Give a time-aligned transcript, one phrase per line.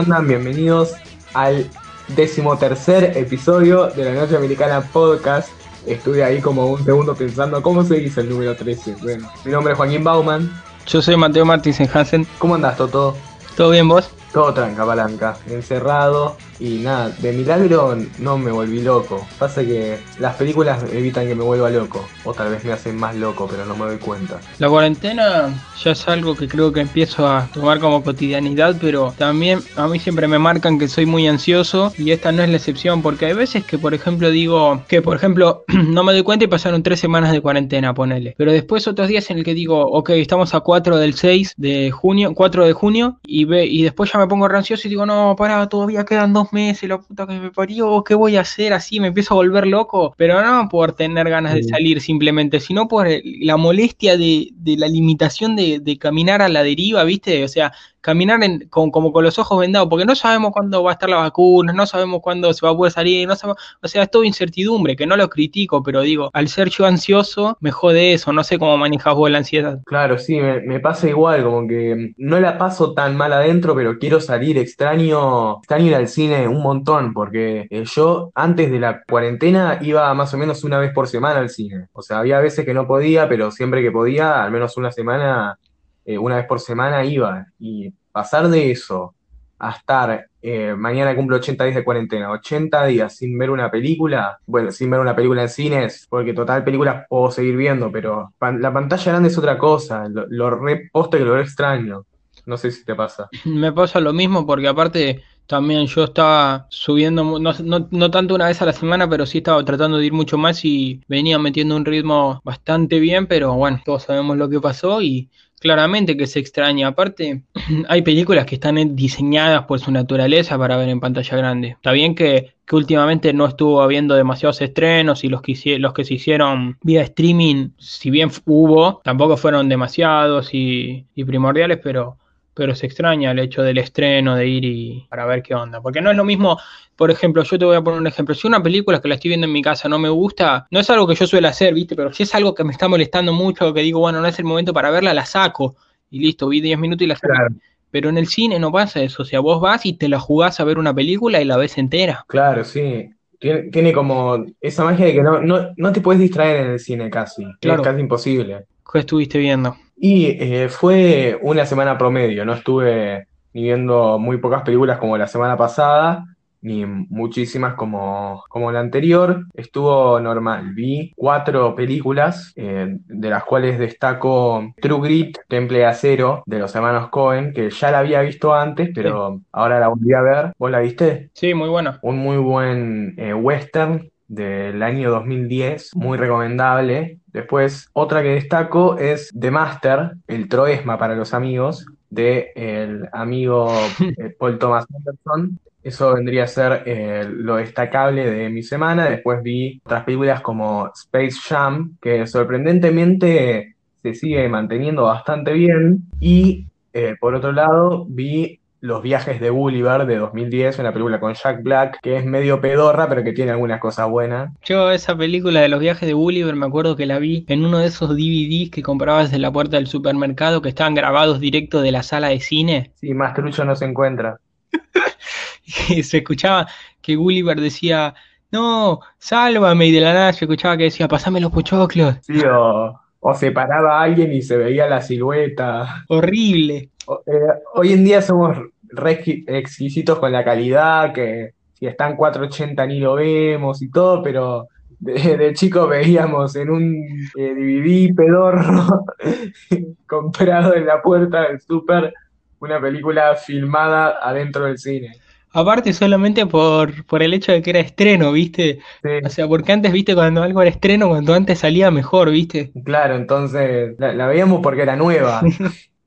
[0.00, 0.26] andan?
[0.26, 0.94] Bienvenidos
[1.34, 1.68] al
[2.08, 5.50] decimotercer episodio de la Noche Americana Podcast.
[5.86, 8.96] Estuve ahí como un segundo pensando cómo se dice el número 13.
[9.02, 10.50] Bueno, mi nombre es Joaquín Bauman.
[10.86, 12.26] Yo soy Mateo Martins Hansen.
[12.38, 13.14] ¿Cómo andás, Toto?
[13.56, 14.10] ¿Todo bien vos?
[14.32, 19.26] Todo tranca, palanca, encerrado y nada, de milagro no me volví loco.
[19.38, 23.16] Pasa que las películas evitan que me vuelva loco, o tal vez me hacen más
[23.16, 24.38] loco, pero no me doy cuenta.
[24.58, 25.48] La cuarentena
[25.82, 29.98] ya es algo que creo que empiezo a tomar como cotidianidad, pero también a mí
[29.98, 33.32] siempre me marcan que soy muy ansioso y esta no es la excepción, porque hay
[33.32, 37.00] veces que, por ejemplo, digo que, por ejemplo, no me doy cuenta y pasaron tres
[37.00, 38.34] semanas de cuarentena, ponele.
[38.36, 41.90] Pero después otros días en el que digo, ok, estamos a 4 del 6 de
[41.90, 45.34] junio, 4 de junio, y, ve, y después ya me pongo ansioso y digo, no,
[45.36, 48.72] para, todavía quedan dos meses, la puta que me parió, ¿qué voy a hacer?
[48.72, 52.88] Así me empiezo a volver loco, pero no por tener ganas de salir simplemente, sino
[52.88, 57.44] por la molestia de, de la limitación de, de, caminar a la deriva, ¿viste?
[57.44, 60.90] O sea, caminar en, con, como con los ojos vendados, porque no sabemos cuándo va
[60.90, 63.88] a estar la vacuna, no sabemos cuándo se va a poder salir, no sabemos, o
[63.88, 67.70] sea, es todo incertidumbre, que no lo critico, pero digo, al ser yo ansioso, me
[67.70, 69.80] jode eso, no sé cómo manejas vos la ansiedad.
[69.84, 74.20] Claro, sí, me, pasa igual, como que no la paso tan mal adentro, pero quiero
[74.20, 79.78] salir, extraño, extraño ir al cine un montón, porque eh, yo antes de la cuarentena
[79.82, 82.74] iba más o menos una vez por semana al cine, o sea, había veces que
[82.74, 85.58] no podía, pero siempre que podía, al menos una semana
[86.04, 87.46] eh, una vez por semana iba.
[87.58, 89.14] Y pasar de eso
[89.58, 94.38] a estar, eh, mañana cumplo 80 días de cuarentena, 80 días sin ver una película,
[94.46, 98.72] bueno, sin ver una película en cines, porque total películas puedo seguir viendo, pero la
[98.72, 100.64] pantalla grande es otra cosa, lo, lo
[101.10, 102.06] que lo re extraño.
[102.46, 103.28] No sé si te pasa.
[103.44, 108.46] Me pasa lo mismo porque aparte también yo estaba subiendo, no, no, no, tanto una
[108.46, 111.76] vez a la semana, pero sí estaba tratando de ir mucho más y venía metiendo
[111.76, 115.28] un ritmo bastante bien, pero bueno, todos sabemos lo que pasó y
[115.60, 116.88] claramente que se extraña.
[116.88, 117.42] Aparte,
[117.88, 121.68] hay películas que están diseñadas por su naturaleza para ver en pantalla grande.
[121.68, 126.14] Está bien que, últimamente no estuvo habiendo demasiados estrenos y los que, los que se
[126.14, 132.16] hicieron vía streaming, si bien hubo, tampoco fueron demasiados y primordiales, pero
[132.54, 135.80] pero se extraña el hecho del estreno, de ir y para ver qué onda.
[135.80, 136.58] Porque no es lo mismo,
[136.96, 139.30] por ejemplo, yo te voy a poner un ejemplo, si una película que la estoy
[139.30, 141.96] viendo en mi casa no me gusta, no es algo que yo suelo hacer, ¿viste?
[141.96, 144.44] Pero si es algo que me está molestando mucho, que digo, bueno, no es el
[144.44, 145.76] momento para verla, la saco
[146.10, 147.32] y listo, vi 10 minutos y la saco.
[147.32, 147.54] Claro.
[147.90, 150.60] Pero en el cine no pasa eso, o sea, vos vas y te la jugás
[150.60, 152.24] a ver una película y la ves entera.
[152.28, 153.10] Claro, sí.
[153.38, 156.78] Tiene, tiene como esa magia de que no, no, no te puedes distraer en el
[156.78, 157.44] cine casi.
[157.60, 157.80] Claro.
[157.80, 158.66] Es casi imposible.
[158.92, 159.76] ¿Qué estuviste viendo?
[160.02, 165.26] Y eh, fue una semana promedio, no estuve ni viendo muy pocas películas como la
[165.26, 166.24] semana pasada,
[166.62, 169.44] ni muchísimas como, como la anterior.
[169.52, 170.72] Estuvo normal.
[170.72, 176.74] Vi cuatro películas, eh, de las cuales destaco True Grit, Temple de Acero, de los
[176.74, 179.44] hermanos Cohen, que ya la había visto antes, pero sí.
[179.52, 180.52] ahora la volví a ver.
[180.58, 181.28] ¿Vos la viste?
[181.34, 181.98] Sí, muy buena.
[182.00, 187.18] Un muy buen eh, western del año 2010, muy recomendable.
[187.32, 193.72] Después, otra que destaco es The Master, el Troesma para los amigos, de el amigo
[194.00, 195.58] eh, Paul Thomas Anderson.
[195.82, 199.08] Eso vendría a ser eh, lo destacable de mi semana.
[199.08, 206.00] Después vi otras películas como Space Jam, que sorprendentemente se sigue manteniendo bastante bien.
[206.20, 211.34] Y eh, por otro lado, vi los viajes de Gulliver de 2010, una película con
[211.34, 214.50] Jack Black, que es medio pedorra, pero que tiene algunas cosas buenas.
[214.64, 217.78] Yo esa película de los viajes de Gulliver me acuerdo que la vi en uno
[217.78, 221.92] de esos DVDs que comprabas en la puerta del supermercado, que estaban grabados directo de
[221.92, 222.92] la sala de cine.
[222.94, 224.38] Sí, más trucho no se encuentra.
[225.88, 226.66] y se escuchaba
[227.02, 228.14] que Gulliver decía,
[228.50, 232.16] no, sálvame, y de la nada se escuchaba que decía, pasame los pochoclos.
[232.22, 236.04] Sí, o, o se paraba alguien y se veía la silueta.
[236.08, 236.90] Horrible.
[237.26, 237.32] Eh,
[237.74, 242.98] hoy en día somos re exquisitos con la calidad, que si está en 480 ni
[242.98, 244.68] lo vemos y todo, pero
[244.98, 247.04] de, de chico veíamos en un
[247.36, 249.04] eh, DVD pedorro
[250.06, 252.12] comprado en la puerta del súper
[252.60, 255.12] una película filmada adentro del cine.
[255.52, 258.80] Aparte solamente por, por el hecho de que era estreno, ¿viste?
[259.02, 259.08] Sí.
[259.24, 260.14] O sea, porque antes, ¿viste?
[260.14, 262.72] Cuando algo era estreno, cuando antes salía mejor, ¿viste?
[262.84, 265.42] Claro, entonces la, la veíamos porque era nueva.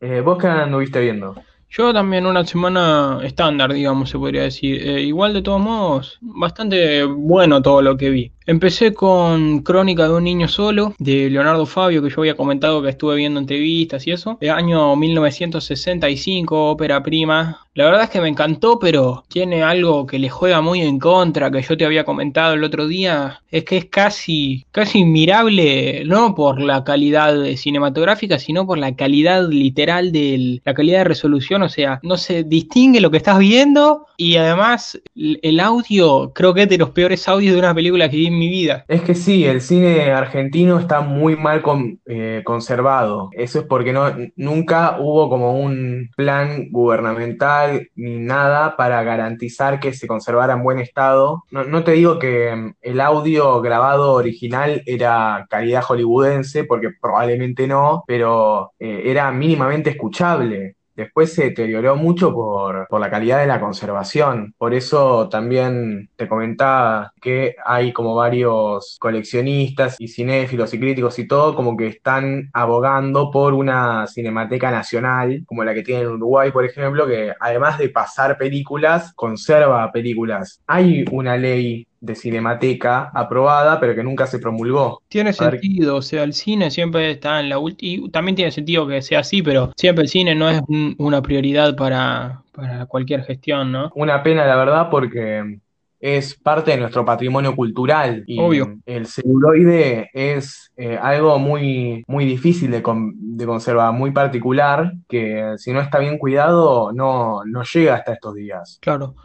[0.06, 1.34] Eh, ¿Vos qué anduviste viendo?
[1.70, 4.86] Yo también una semana estándar, digamos, se podría decir.
[4.86, 8.32] Eh, igual de todos modos, bastante bueno todo lo que vi.
[8.46, 12.90] Empecé con Crónica de un niño solo, de Leonardo Fabio, que yo había comentado que
[12.90, 14.38] estuve viendo entrevistas y eso.
[14.42, 17.62] De año 1965, ópera prima.
[17.76, 21.50] La verdad es que me encantó, pero tiene algo que le juega muy en contra,
[21.50, 23.42] que yo te había comentado el otro día.
[23.50, 29.48] Es que es casi, casi inmirable, no por la calidad cinematográfica, sino por la calidad
[29.50, 31.64] literal de la calidad de resolución.
[31.64, 36.64] O sea, no se distingue lo que estás viendo y además el audio, creo que
[36.64, 38.86] es de los peores audios de una película que vi mi vida.
[38.88, 41.64] Es que sí, el cine argentino está muy mal
[42.06, 43.30] eh, conservado.
[43.34, 43.94] Eso es porque
[44.36, 50.80] nunca hubo como un plan gubernamental ni nada para garantizar que se conservara en buen
[50.80, 51.44] estado.
[51.52, 58.04] No, te digo que mm, el audio grabado original era calidad hollywoodense, porque probablemente no,
[58.08, 60.76] pero eh, era mínimamente escuchable.
[60.96, 64.54] Después se deterioró mucho por, por, la calidad de la conservación.
[64.58, 71.28] Por eso también te comentaba que hay como varios coleccionistas y cinéfilos y críticos y
[71.28, 76.52] todo como que están abogando por una cinemateca nacional, como la que tiene en Uruguay,
[76.52, 80.62] por ejemplo, que además de pasar películas, conserva películas.
[80.68, 85.02] Hay una ley de Cinemateca aprobada, pero que nunca se promulgó.
[85.08, 88.86] Tiene sentido, o sea, el cine siempre está en la última, y también tiene sentido
[88.86, 90.62] que sea así, pero siempre el cine no es
[90.98, 93.90] una prioridad para, para cualquier gestión, ¿no?
[93.96, 95.60] Una pena, la verdad, porque
[96.02, 98.26] es parte de nuestro patrimonio cultural.
[98.28, 98.78] Y Obvio.
[98.86, 105.72] El celuloide es eh, algo muy, muy difícil de, de, conservar, muy particular, que si
[105.72, 108.80] no está bien cuidado no, no llega hasta estos días.
[108.82, 109.16] Claro.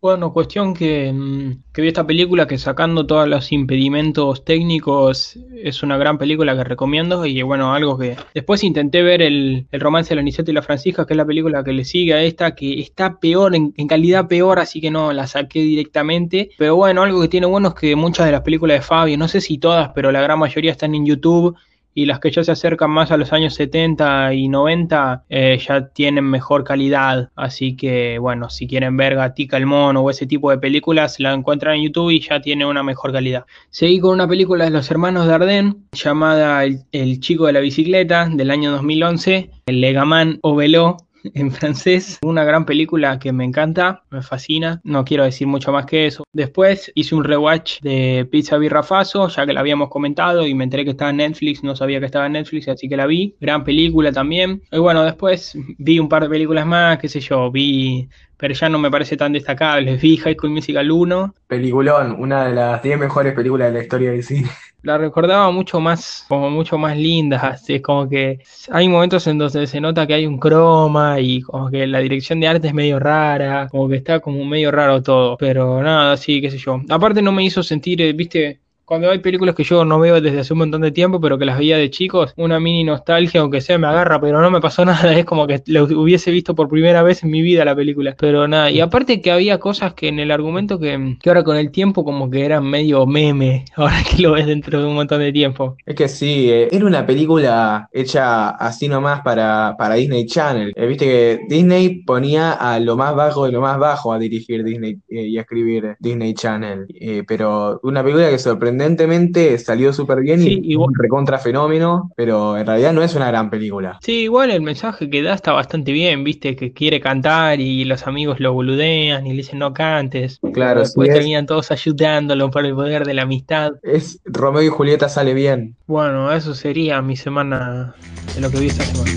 [0.00, 5.82] Bueno, cuestión que, mm, que, vi esta película que sacando todos los impedimentos técnicos es
[5.82, 10.10] una gran película que recomiendo y bueno, algo que después intenté ver el, el romance
[10.10, 12.54] de la Aniceto y la Francisca, que es la película que le sigue a esta,
[12.54, 16.50] que está peor, en, en, calidad peor, así que no la saqué directamente.
[16.56, 19.26] Pero bueno, algo que tiene bueno es que muchas de las películas de Fabio, no
[19.26, 21.56] sé si todas, pero la gran mayoría están en YouTube
[21.98, 25.88] y las que ya se acercan más a los años 70 y 90 eh, ya
[25.88, 27.30] tienen mejor calidad.
[27.34, 31.32] Así que, bueno, si quieren ver Gatica el Mono o ese tipo de películas, la
[31.32, 33.46] encuentran en YouTube y ya tiene una mejor calidad.
[33.70, 38.52] Seguí con una película de los hermanos Dardenne llamada El, Chico de la Bicicleta del
[38.52, 40.98] año 2011, El Legaman Ovelo
[41.34, 42.18] en francés.
[42.22, 44.80] Una gran película que me encanta, me fascina.
[44.84, 46.24] No quiero decir mucho más que eso.
[46.32, 50.84] Después hice un rewatch de Pizza Birrafaso, ya que la habíamos comentado y me enteré
[50.84, 51.62] que estaba en Netflix.
[51.62, 53.34] No sabía que estaba en Netflix, así que la vi.
[53.40, 54.62] Gran película también.
[54.70, 57.50] Y bueno, después vi un par de películas más, qué sé yo.
[57.50, 59.96] Vi pero ya no me parece tan destacable.
[59.96, 61.34] Vi High School Musical 1.
[61.46, 64.48] Peliculón, una de las 10 mejores películas de la historia del cine.
[64.82, 68.38] La recordaba mucho más, como mucho más linda, es como que
[68.70, 72.38] hay momentos en donde se nota que hay un croma y como que la dirección
[72.38, 76.40] de arte es medio rara, como que está como medio raro todo, pero nada, sí,
[76.40, 76.80] qué sé yo.
[76.88, 80.40] Aparte no me hizo sentir, eh, viste, cuando hay películas que yo no veo desde
[80.40, 83.60] hace un montón de tiempo, pero que las veía de chicos, una mini nostalgia, aunque
[83.60, 86.70] sea, me agarra, pero no me pasó nada, es como que lo hubiese visto por
[86.70, 88.16] primera vez en mi vida la película.
[88.18, 91.58] Pero nada, y aparte que había cosas que en el argumento que, que ahora con
[91.58, 95.20] el tiempo como que eran medio meme, ahora que lo ves dentro de un montón
[95.20, 95.76] de tiempo.
[95.84, 100.72] Es que sí, eh, era una película hecha así nomás para, para Disney Channel.
[100.74, 104.64] Eh, viste que Disney ponía a lo más bajo de lo más bajo a dirigir
[104.64, 106.86] Disney eh, y a escribir Disney Channel.
[107.26, 112.66] pero una película que sorprendió sorprendentemente salió súper bien y un recontra fenómeno, pero en
[112.66, 113.98] realidad no es una gran película.
[114.02, 118.06] Sí, igual el mensaje que da está bastante bien, viste, que quiere cantar y los
[118.06, 120.38] amigos lo boludean y le dicen no cantes.
[120.52, 123.72] Claro, Después terminan todos ayudándolo por el poder de la amistad.
[123.82, 125.74] Es Romeo y Julieta sale bien.
[125.86, 127.94] Bueno, eso sería mi semana
[128.34, 129.10] de lo que vi esta semana.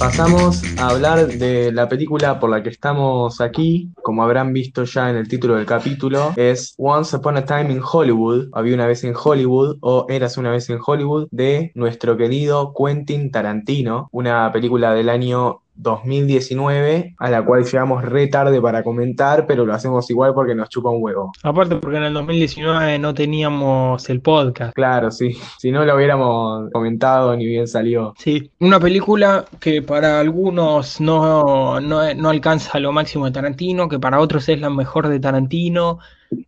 [0.00, 5.10] Pasamos a hablar de la película por la que estamos aquí, como habrán visto ya
[5.10, 9.04] en el título del capítulo, es Once Upon a Time in Hollywood, había una vez
[9.04, 14.94] en Hollywood o Eras una vez en Hollywood, de nuestro querido Quentin Tarantino, una película
[14.94, 20.34] del año 2019, a la cual llegamos re tarde para comentar, pero lo hacemos igual
[20.34, 21.32] porque nos chupa un huevo.
[21.42, 24.74] Aparte porque en el 2019 no teníamos el podcast.
[24.74, 25.36] Claro, sí.
[25.58, 28.14] Si no lo hubiéramos comentado, ni bien salió.
[28.18, 33.98] Sí, una película que para algunos no, no, no alcanza lo máximo de Tarantino, que
[33.98, 35.98] para otros es la mejor de Tarantino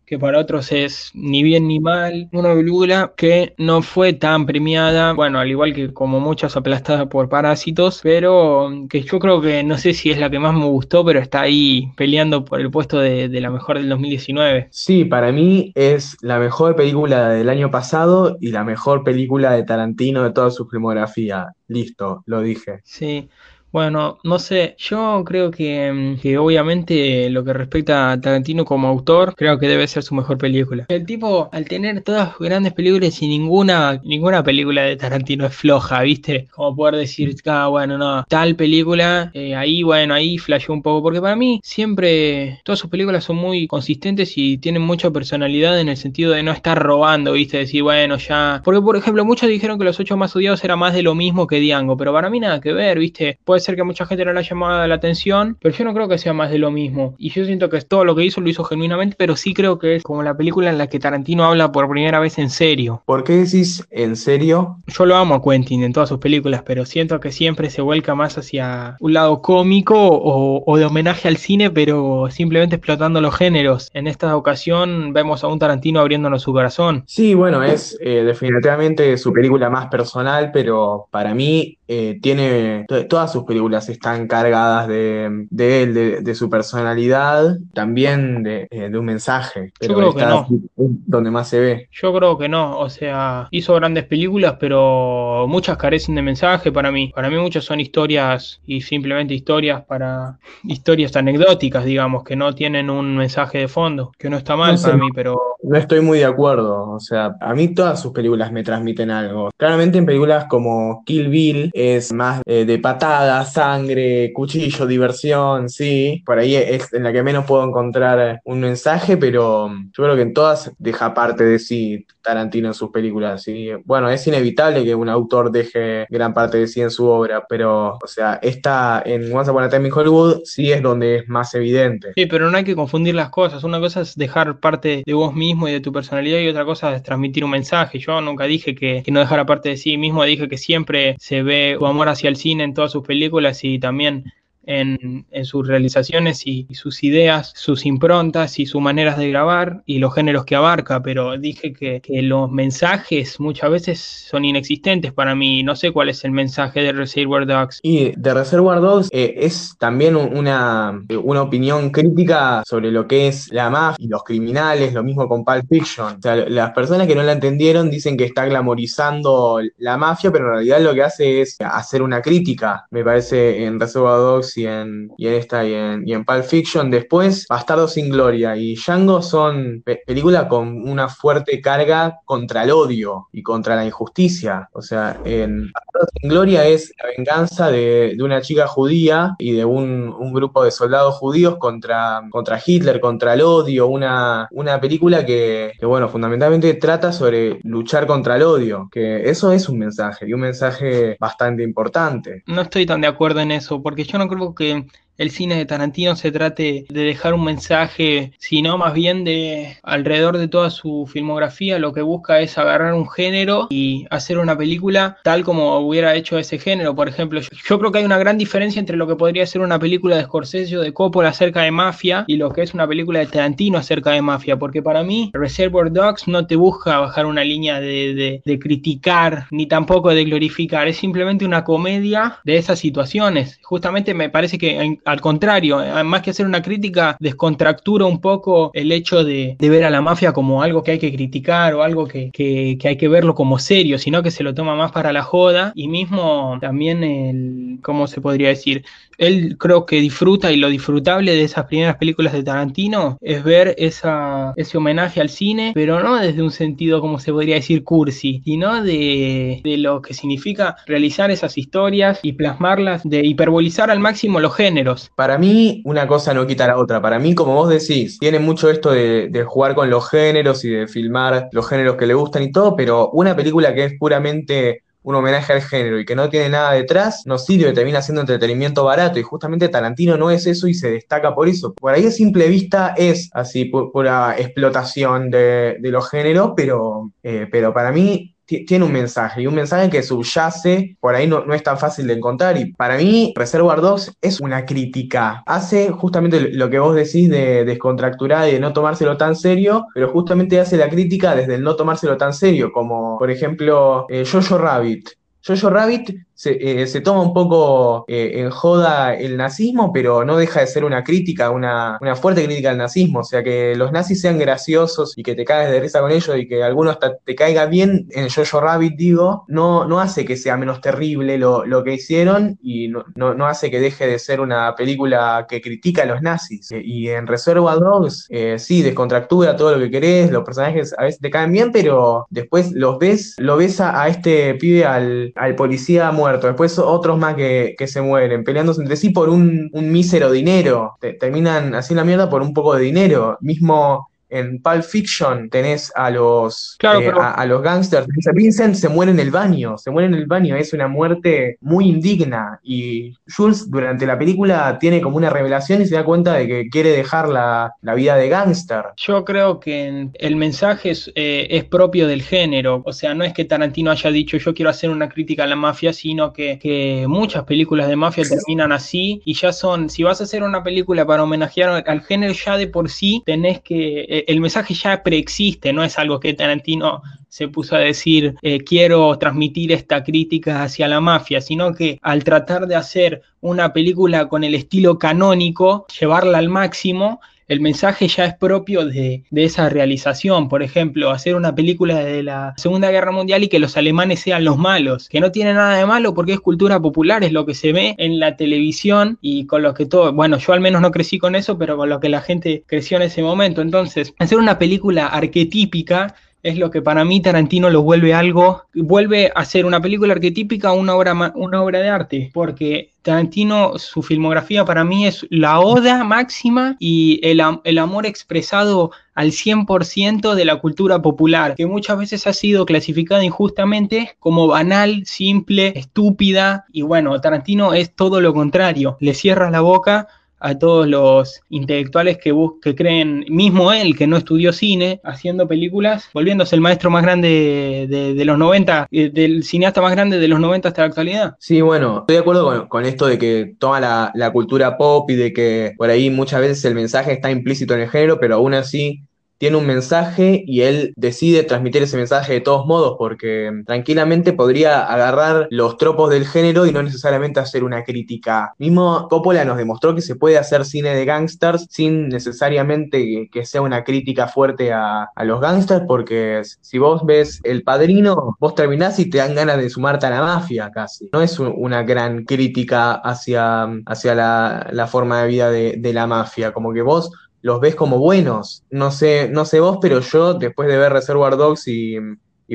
[0.05, 5.13] que para otros es ni bien ni mal, una película que no fue tan premiada,
[5.13, 9.77] bueno, al igual que como muchas aplastadas por parásitos, pero que yo creo que no
[9.77, 12.99] sé si es la que más me gustó, pero está ahí peleando por el puesto
[12.99, 14.67] de, de la mejor del 2019.
[14.71, 19.63] Sí, para mí es la mejor película del año pasado y la mejor película de
[19.63, 21.53] Tarantino de toda su filmografía.
[21.67, 22.81] Listo, lo dije.
[22.83, 23.29] Sí.
[23.73, 28.87] Bueno, no sé, yo creo que, mm, que obviamente lo que respecta a Tarantino como
[28.87, 30.85] autor, creo que debe ser su mejor película.
[30.89, 36.03] El tipo, al tener todas grandes películas y ninguna, ninguna película de Tarantino es floja,
[36.03, 36.47] ¿viste?
[36.51, 41.01] Como poder decir, ah, bueno, no, tal película, eh, ahí, bueno, ahí flasheó un poco,
[41.01, 45.89] porque para mí siempre todas sus películas son muy consistentes y tienen mucha personalidad en
[45.89, 47.57] el sentido de no estar robando, ¿viste?
[47.57, 48.61] Decir, bueno, ya...
[48.63, 51.47] Porque, por ejemplo, muchos dijeron que Los Ocho Más Odiados era más de lo mismo
[51.47, 53.39] que Diango, pero para mí nada que ver, ¿viste?
[53.43, 55.93] Puede ser que a mucha gente no le haya llamado la atención, pero yo no
[55.93, 57.15] creo que sea más de lo mismo.
[57.17, 59.95] Y yo siento que todo lo que hizo lo hizo genuinamente, pero sí creo que
[59.95, 63.01] es como la película en la que Tarantino habla por primera vez en serio.
[63.05, 64.77] ¿Por qué decís en serio?
[64.87, 68.15] Yo lo amo a Quentin en todas sus películas, pero siento que siempre se vuelca
[68.15, 73.35] más hacia un lado cómico o, o de homenaje al cine, pero simplemente explotando los
[73.35, 73.89] géneros.
[73.93, 77.03] En esta ocasión vemos a un Tarantino abriéndonos su corazón.
[77.07, 83.31] Sí, bueno, es eh, definitivamente su película más personal, pero para mí eh, tiene todas
[83.31, 83.52] sus películas
[83.89, 89.73] están cargadas de, de él, de, de, su personalidad, también de, eh, de un mensaje.
[89.79, 90.47] Pero Yo creo que no.
[90.75, 91.89] Donde más se ve.
[91.91, 92.79] Yo creo que no.
[92.79, 97.11] O sea, hizo grandes películas, pero muchas carecen de mensaje para mí.
[97.13, 102.89] Para mí muchas son historias y simplemente historias para historias anecdóticas, digamos, que no tienen
[102.89, 106.01] un mensaje de fondo, que no está mal No sé, para mí, pero No estoy
[106.01, 109.49] muy de acuerdo, o sea, a mí todas sus películas me transmiten algo.
[109.57, 116.21] Claramente en películas como Kill Bill es más eh, de patadas, sangre, cuchillo, diversión, sí.
[116.25, 120.21] Por ahí es en la que menos puedo encontrar un mensaje, pero yo creo que
[120.21, 123.69] en todas deja parte de sí Tarantino en sus películas, sí.
[123.85, 127.99] Bueno, es inevitable que un autor deje gran parte de sí en su obra, pero,
[128.01, 131.53] o sea, esta en Once Upon a Time in Hollywood sí es donde es más
[131.53, 132.13] evidente.
[132.15, 133.63] Sí, pero no hay que confundir las cosas.
[133.63, 136.95] Una cosa es dejar parte de vos mismo y de tu personalidad y otra cosa
[136.95, 137.99] es transmitir un mensaje.
[137.99, 141.43] Yo nunca dije que, que no dejara parte de sí mismo, dije que siempre se
[141.43, 144.25] ve tu amor hacia el cine en todas sus películas y también
[144.65, 150.13] en, sus realizaciones y, sus ideas, sus improntas y sus maneras de grabar y los
[150.13, 155.63] géneros que abarca, pero dije que, que, los mensajes muchas veces son inexistentes para mí.
[155.63, 157.79] No sé cuál es el mensaje de Reservoir Dogs.
[157.83, 163.51] Y de Reservoir Dogs eh, es también una, una opinión crítica sobre lo que es
[163.51, 166.17] la mafia y los criminales, lo mismo con Pulp Fiction.
[166.17, 170.45] O sea, las personas que no la entendieron dicen que está glamorizando la mafia, pero
[170.45, 174.65] en realidad lo que hace es hacer una crítica, me parece, en Reservoir Dogs y
[174.65, 176.89] en, y en esta y en, y en Pulp Fiction.
[176.91, 182.71] Después, Bastardo sin Gloria y Django son pe películas con una fuerte carga contra el
[182.71, 184.69] odio y contra la injusticia.
[184.73, 189.53] O sea, en Bastardo sin Gloria es la venganza de, de una chica judía y
[189.53, 193.87] de un, un, grupo de soldados judíos contra, contra Hitler, contra el odio.
[193.87, 198.89] Una, una película que, que, bueno, fundamentalmente trata sobre luchar contra el odio.
[198.91, 202.43] Que eso es un mensaje y un mensaje bastante importante.
[202.47, 204.85] No estoy tan de acuerdo en eso, porque yo no creo que
[205.17, 210.37] el cine de Tarantino se trate de dejar un mensaje, sino más bien de alrededor
[210.37, 215.17] de toda su filmografía lo que busca es agarrar un género y hacer una película
[215.23, 216.95] tal como hubiera hecho ese género.
[216.95, 219.79] Por ejemplo, yo creo que hay una gran diferencia entre lo que podría ser una
[219.79, 223.19] película de Scorsese o de Coppola acerca de mafia y lo que es una película
[223.19, 227.43] de Tarantino acerca de mafia, porque para mí Reservoir Dogs no te busca bajar una
[227.43, 233.59] línea de, criticar ni tampoco de glorificar, es simplemente una comedia de esas situaciones.
[233.63, 238.91] Justamente me parece que al contrario, más que hacer una crítica, descontractura un poco el
[238.91, 242.31] hecho de, ver a la mafia como algo que hay que criticar o algo que,
[242.31, 245.71] que, hay que verlo como serio, sino que se lo toma más para la joda
[245.75, 248.85] y mismo también el, ¿cómo se podría decir?
[249.17, 253.75] Él creo que disfruta y lo disfrutable de esas primeras películas de Tarantino es ver
[253.77, 258.41] esa, ese homenaje al cine, pero no desde un sentido, como se podría decir, cursi,
[258.43, 264.39] sino de, de lo que significa realizar esas historias y plasmarlas, de hiperbolizar al máximo
[264.39, 265.11] los géneros.
[265.15, 267.01] Para mí, una cosa no quita la otra.
[267.01, 270.69] Para mí, como vos decís, tiene mucho esto de, de, jugar con los géneros y
[270.69, 274.83] de filmar los géneros que le gustan y todo, pero una película que es puramente
[275.03, 278.83] un homenaje al género y que no tiene nada detrás, no sirve, termina siendo entretenimiento
[278.83, 279.19] barato.
[279.19, 281.73] Y justamente Tarantino no es eso y se destaca por eso.
[281.73, 287.47] Por ahí a simple vista es así, pura explotación de, de los géneros, pero, eh,
[287.51, 288.32] pero para mí
[288.65, 292.07] tiene un mensaje y un mensaje que subyace, por ahí no, no es tan fácil
[292.07, 295.43] de encontrar y para mí Reservoir Dogs es una crítica.
[295.45, 300.09] Hace justamente lo que vos decís de descontracturar y de no tomárselo tan serio, pero
[300.09, 304.57] justamente hace la crítica desde el no tomárselo tan serio, como por ejemplo eh, Jojo
[304.57, 305.09] Rabbit.
[305.45, 310.37] Jojo Rabbit se, eh, se toma un poco eh, en joda el nazismo, pero no
[310.37, 313.19] deja de ser una crítica, una, una, fuerte crítica al nazismo.
[313.19, 316.37] O sea, que los nazis sean graciosos y que te caes de risa con ellos
[316.37, 320.37] y que algunos hasta te caiga bien, en Jojo Rabbit digo, no, no hace que
[320.37, 324.19] sea menos terrible lo, lo que hicieron y no, no, no, hace que deje de
[324.19, 326.71] ser una película que critica a los nazis.
[326.71, 331.03] Eh, y en Reserva Dogs, eh, sí, descontractura todo lo que querés, los personajes a
[331.03, 335.31] veces te caen bien, pero después los ves, lo ves a, a este pibe, al,
[335.35, 339.69] al policía muerto, después otros más que, que se mueren, peleándose entre sí por un,
[339.73, 344.61] un mísero dinero, Te, terminan haciendo la mierda por un poco de dinero, mismo en
[344.61, 347.21] Pulp Fiction tenés a los, claro, eh, pero...
[347.21, 348.07] a, a, los gangsters.
[348.33, 351.87] Vincent se muere en el baño, se muere en el baño, es una muerte muy
[351.87, 352.59] indigna.
[352.63, 356.69] Y Jules durante la película tiene como una revelación y se da cuenta de que
[356.69, 358.85] quiere dejar la, la vida de gángster.
[358.97, 363.33] Yo creo que el mensaje es, eh, es, propio del género, o sea, no es
[363.33, 367.05] que Tarantino haya dicho yo quiero hacer una crítica a la mafia, sino que, que
[367.07, 371.05] muchas películas de mafia terminan así y ya son, si vas a hacer una película
[371.05, 375.73] para homenajear al género ya de por sí, tenés que eh, el mensaje ya preexiste,
[375.73, 380.87] no es algo que Tarantino se puso a decir eh, quiero transmitir esta crítica hacia
[380.87, 386.37] la mafia, sino que al tratar de hacer una película con el estilo canónico, llevarla
[386.37, 390.49] al máximo, el mensaje ya es propio de, de, esa realización.
[390.49, 394.43] Por ejemplo, hacer una película de la Segunda Guerra Mundial y que los alemanes sean
[394.43, 397.53] los malos, que no tiene nada de malo porque es cultura popular, es lo que
[397.53, 400.91] se ve en la televisión y con lo que todo, bueno, yo al menos no
[400.91, 403.61] crecí con eso, pero con lo que la gente creció en ese momento.
[403.61, 409.31] Entonces, hacer una película arquetípica es lo que para mí Tarantino lo vuelve algo, vuelve
[409.33, 414.65] a ser una película arquetípica una obra, una obra de arte, porque Tarantino, su filmografía
[414.65, 420.57] para mí es la oda máxima y el, el amor expresado al 100% de la
[420.57, 427.19] cultura popular, que muchas veces ha sido clasificada injustamente como banal, simple, estúpida, y bueno,
[427.21, 430.07] Tarantino es todo lo contrario, le cierra la boca
[430.43, 436.09] a todos los intelectuales que, que creen, mismo él que no estudió cine, haciendo películas,
[436.13, 440.41] volviéndose el maestro más grande de, de, los 90, del cineasta más grande de los
[440.41, 441.35] 90 hasta la actualidad.
[441.39, 445.09] Sí, bueno, estoy de acuerdo con, con esto de que toma la, la cultura pop
[445.09, 448.35] y de que por ahí muchas veces el mensaje está implícito en el género, pero
[448.35, 449.01] aún así
[449.43, 454.85] tiene un mensaje y él decide transmitir ese mensaje de todos modos porque tranquilamente podría
[454.85, 458.53] agarrar los tropos del género y no necesariamente hacer una crítica.
[458.57, 463.61] Mismo Coppola nos demostró que se puede hacer cine de gangsters sin necesariamente que, sea
[463.61, 469.09] una crítica fuerte a, los gangsters porque si vos ves El Padrino, vos terminás y
[469.09, 471.09] te dan ganas de sumarte a la mafia casi.
[471.11, 476.53] No es un, una gran crítica hacia, hacia la, forma de vida de la mafia,
[476.53, 477.11] como que vos
[477.43, 478.63] los ves como buenos.
[478.71, 481.97] No sé, no sé vos, pero yo después de ver Reservoir Dogs y,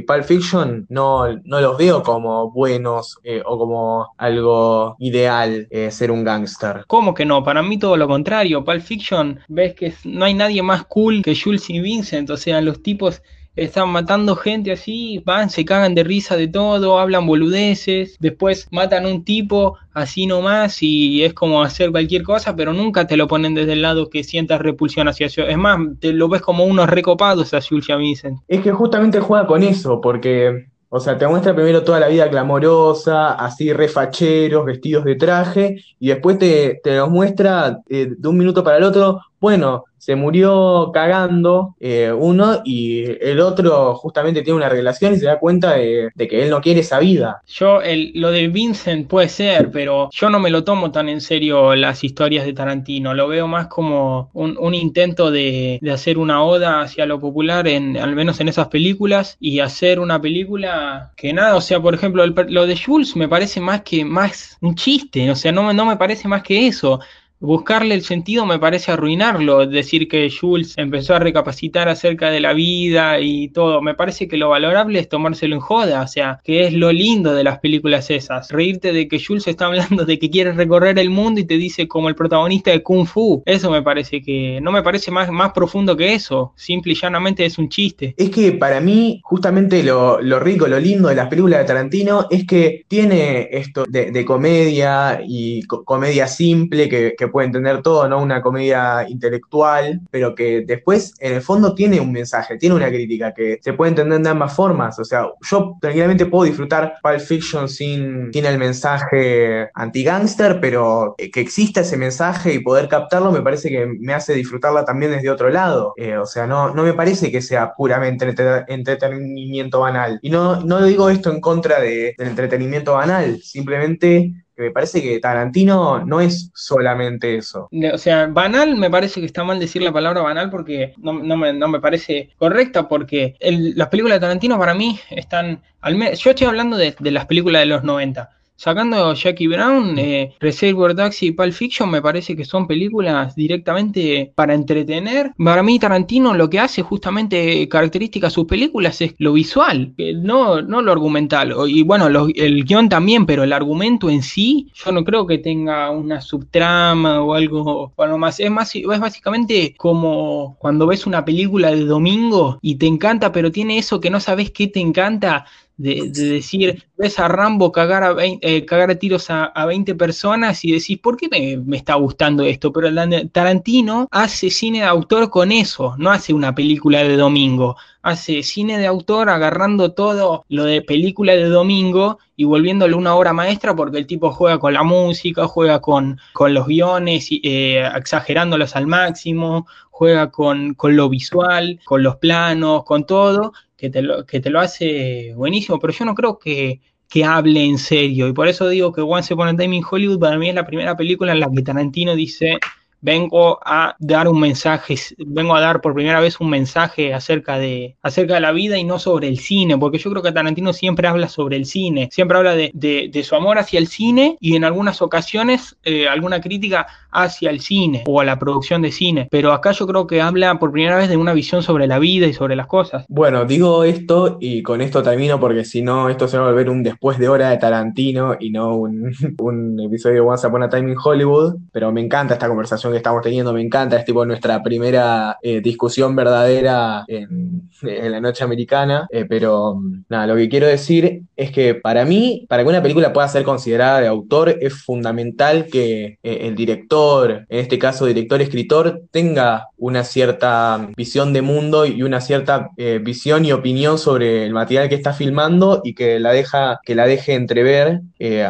[0.07, 6.13] Pulp Fiction no, no los veo como buenos eh, o como algo ideal eh, ser
[6.13, 6.85] un gángster.
[6.87, 7.43] ¿Cómo que no?
[7.43, 8.65] Para mí todo lo contrario.
[8.65, 12.31] Pulp Fiction ves que no hay nadie más cool que Jules y Vincent.
[12.31, 13.23] O sea, los tipos
[13.65, 19.07] están matando gente así, van, se cagan de risa de todo, hablan boludeces, después matan
[19.07, 23.55] un tipo así nomás y es como hacer cualquier cosa, pero nunca te lo ponen
[23.55, 25.47] desde el lado que sientas repulsión hacia ellos.
[25.49, 28.39] Es más, te lo ves como unos recopados a Julia Vincent.
[28.49, 32.29] Es que justamente juega con eso, porque o sea, te muestra primero toda la vida
[32.29, 38.39] glamorosa, así refacheros, vestidos de traje, y después te, te los muestra eh, de un
[38.39, 44.57] minuto para el otro, bueno, se murió cagando eh, uno y el otro justamente tiene
[44.57, 47.43] una relación y se da cuenta de, que él no quiere esa vida.
[47.47, 51.21] Yo, el, lo de Vincent puede ser, pero yo no me lo tomo tan en
[51.21, 56.19] serio las historias de Tarantino, lo veo más como un, un intento de, de, hacer
[56.19, 61.13] una oda hacia lo popular, en, al menos en esas películas, y hacer una película
[61.17, 64.57] que nada, o sea, por ejemplo, el, lo de Jules me parece más que más
[64.61, 67.01] un chiste, o sea, no, no me parece más que eso
[67.41, 72.53] buscarle el sentido me parece arruinarlo, decir que Jules empezó a recapacitar acerca de la
[72.53, 76.67] vida y todo, me parece que lo valorable es tomárselo en joda, o sea, que
[76.67, 80.31] es lo lindo de las películas esas, reírte de que Jules está hablando de que
[80.31, 83.83] quiere recorrer el mundo y te dice como el protagonista de Kung Fu, eso me
[83.83, 87.69] parece que, no me parece más, más profundo que eso, simple y llanamente es un
[87.69, 88.15] chiste.
[88.17, 92.27] Es que para mí, justamente lo, lo rico, lo lindo de las películas de Tarantino
[92.31, 97.83] es que tiene esto de, de comedia y co comedia simple que que puede entender
[97.83, 98.23] todo, ¿no?
[98.23, 103.33] Una comedia intelectual, pero que después en el fondo tiene un mensaje, tiene una crítica
[103.33, 104.99] que se puede entender de ambas formas.
[104.99, 111.41] O sea, yo tranquilamente puedo disfrutar Pulp Fiction sin, sin el mensaje anti-gangster, pero que
[111.41, 115.51] exista ese mensaje y poder captarlo me parece que me hace disfrutarla también desde otro
[115.51, 115.93] lado.
[115.97, 118.27] Eh, o sea, no, no me parece que sea puramente
[118.69, 120.19] entretenimiento banal.
[120.23, 125.21] Y no, no digo esto en contra de, del entretenimiento banal, simplemente me parece que
[125.21, 127.69] Tarantino no es solamente eso.
[127.93, 131.81] O sea, banal me parece que está mal decir la palabra banal porque no, me,
[131.81, 135.63] parece correcta porque las películas de Tarantino para mí están...
[135.81, 140.35] Al yo estoy hablando de, de las películas de los 90 Sacando Jackie Brown, eh,
[140.41, 145.33] Reservoir Dogs y Pulp Fiction me parece que son películas directamente para entretener.
[145.39, 150.61] Para mí Tarantino lo que hace justamente característica de sus películas es lo visual, no,
[150.61, 151.55] no lo argumental.
[151.69, 155.93] Y bueno, el guion también, pero el argumento en sí, yo no creo que tenga
[155.93, 158.41] una subtrama o algo bueno, más.
[158.41, 163.53] Es, más, es básicamente como cuando ves una película de domingo y te encanta, pero
[163.53, 165.47] tiene eso que no sabes qué te encanta
[165.79, 170.65] de, decir, ves a Rambo cagar a, eh, cagar a tiros a, a, 20 personas
[170.65, 171.29] y decís, ¿por qué
[171.65, 172.73] me, está gustando esto?
[172.73, 172.91] Pero
[173.31, 177.77] Tarantino hace cine de autor con eso, no hace una película de domingo,
[178.09, 183.33] hace cine de autor agarrando todo lo de película de domingo y volviéndole una obra
[183.33, 188.75] maestra porque el tipo juega con la música, juega con, con los guiones, eh, exagerándolos
[188.77, 194.27] al máximo, juega con, con lo visual, con los planos, con todo, que te lo,
[194.27, 198.29] que te lo hace buenísimo, pero yo no creo que, que hable en serio.
[198.29, 200.67] Y por eso digo que Once Upon a Time in Hollywood para mí es la
[200.67, 202.59] primera película en la que Tarantino dice,
[203.01, 207.97] vengo a dar un mensaje, vengo a dar por primera vez un mensaje acerca de,
[208.03, 211.09] acerca de la vida y no sobre el cine, porque yo creo que Tarantino siempre
[211.09, 214.65] habla sobre el cine, siempre habla de, de, su amor hacia el cine y en
[214.65, 219.53] algunas ocasiones eh, alguna crítica hacia el cine o a la producción de cine, pero
[219.53, 222.33] acá yo creo que habla por primera vez de una visión sobre la vida y
[222.33, 223.05] sobre las cosas.
[223.09, 226.71] Bueno, digo esto y con esto termino porque si no, esto se va a volver
[226.71, 230.69] un después de hora de Tarantino y no un, un episodio de Once Upon a
[230.69, 234.25] Time in Hollywood, pero me encanta esta conversación que estamos teniendo, me encanta, es tipo
[234.25, 240.67] nuestra primera eh, discusión verdadera en, la noche americana, eh, pero nada, lo que quiero
[240.67, 244.75] decir es que para mí, para que una película pueda ser considerada de autor, es
[244.75, 251.87] fundamental que eh, el director, en este caso director-escritor, tenga una cierta visión de mundo
[251.87, 252.71] y una cierta
[253.01, 257.07] visión y opinión sobre el material que está filmando y que la deja, que la
[257.07, 258.01] deje entrever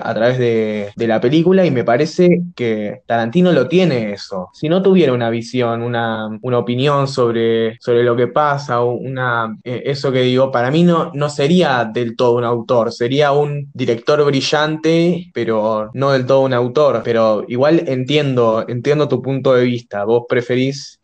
[0.03, 4.13] a través de, de la película y me parece que Tarantino lo tiene
[4.53, 10.11] si no tuviera una visión, una, opinión sobre, sobre lo que pasa, una, eh, eso
[10.11, 15.31] que digo, para mí no, no sería del todo un autor, sería un director brillante,
[15.33, 17.03] pero no del todo un autor.
[17.05, 20.05] Pero igual entiendo, entiendo tu punto de vista.
[20.05, 20.99] Vos preferís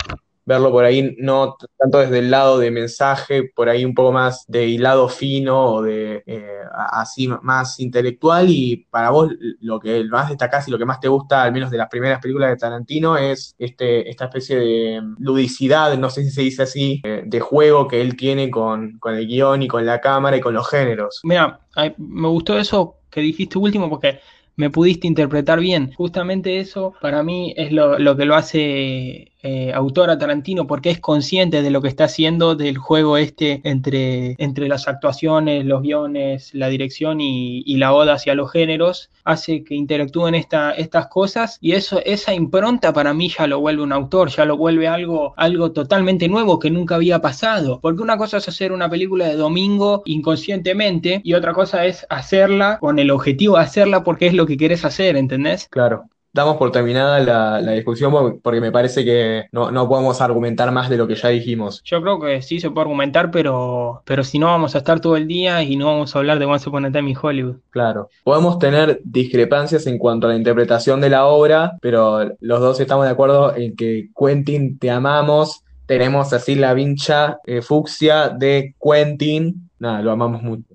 [0.46, 4.44] verlo por ahí, no tanto desde el lado de mensaje, por ahí un poco más
[4.46, 6.60] de hilado fino o de eh,
[6.92, 8.48] así más intelectual.
[8.48, 9.30] Y para vos,
[9.60, 12.20] lo que más destacás y lo que más te gusta, al menos de las primeras
[12.20, 17.00] películas de Tarantino, es este, esta especie de ludicidad, no sé si se dice así,
[17.04, 20.40] eh, de juego que él tiene con, con el guion y con la cámara y
[20.40, 21.20] con los géneros.
[21.24, 21.60] Mira,
[21.96, 24.20] me gustó eso que dijiste último porque
[24.56, 25.92] me pudiste interpretar bien.
[25.94, 30.88] Justamente eso para mí es lo, lo que lo hace eh, autor a Tarantino porque
[30.88, 35.82] es consciente de lo que está haciendo del juego este entre, entre las actuaciones, los
[35.82, 41.58] guiones, la dirección y, la oda hacia los géneros, hace que interactúen esta, estas cosas
[41.60, 45.34] y eso, esa impronta para mí ya lo vuelve un autor, ya lo vuelve algo,
[45.36, 47.80] algo totalmente nuevo que nunca había pasado.
[47.82, 52.78] Porque una cosa es hacer una película de domingo inconscientemente y otra cosa es hacerla
[52.78, 55.68] con el objetivo de hacerla porque es lo que quieres hacer, ¿entendés?
[55.68, 60.96] Claro damos por terminada la, discusión porque me parece que no, podemos argumentar más de
[60.96, 61.80] lo que ya dijimos.
[61.84, 65.16] Yo creo que sí se puede argumentar, pero, pero si no vamos a estar todo
[65.16, 67.56] el día y no vamos a hablar de Once Upon a Time in Hollywood.
[67.70, 68.10] Claro.
[68.24, 73.04] Podemos tener discrepancias en cuanto a la interpretación de la obra, pero los dos estamos
[73.04, 75.62] de acuerdo en que Quentin, te amamos.
[75.86, 79.70] Tenemos así la vincha eh, fucsia de Quentin.
[79.78, 80.73] Nada, lo amamos mucho.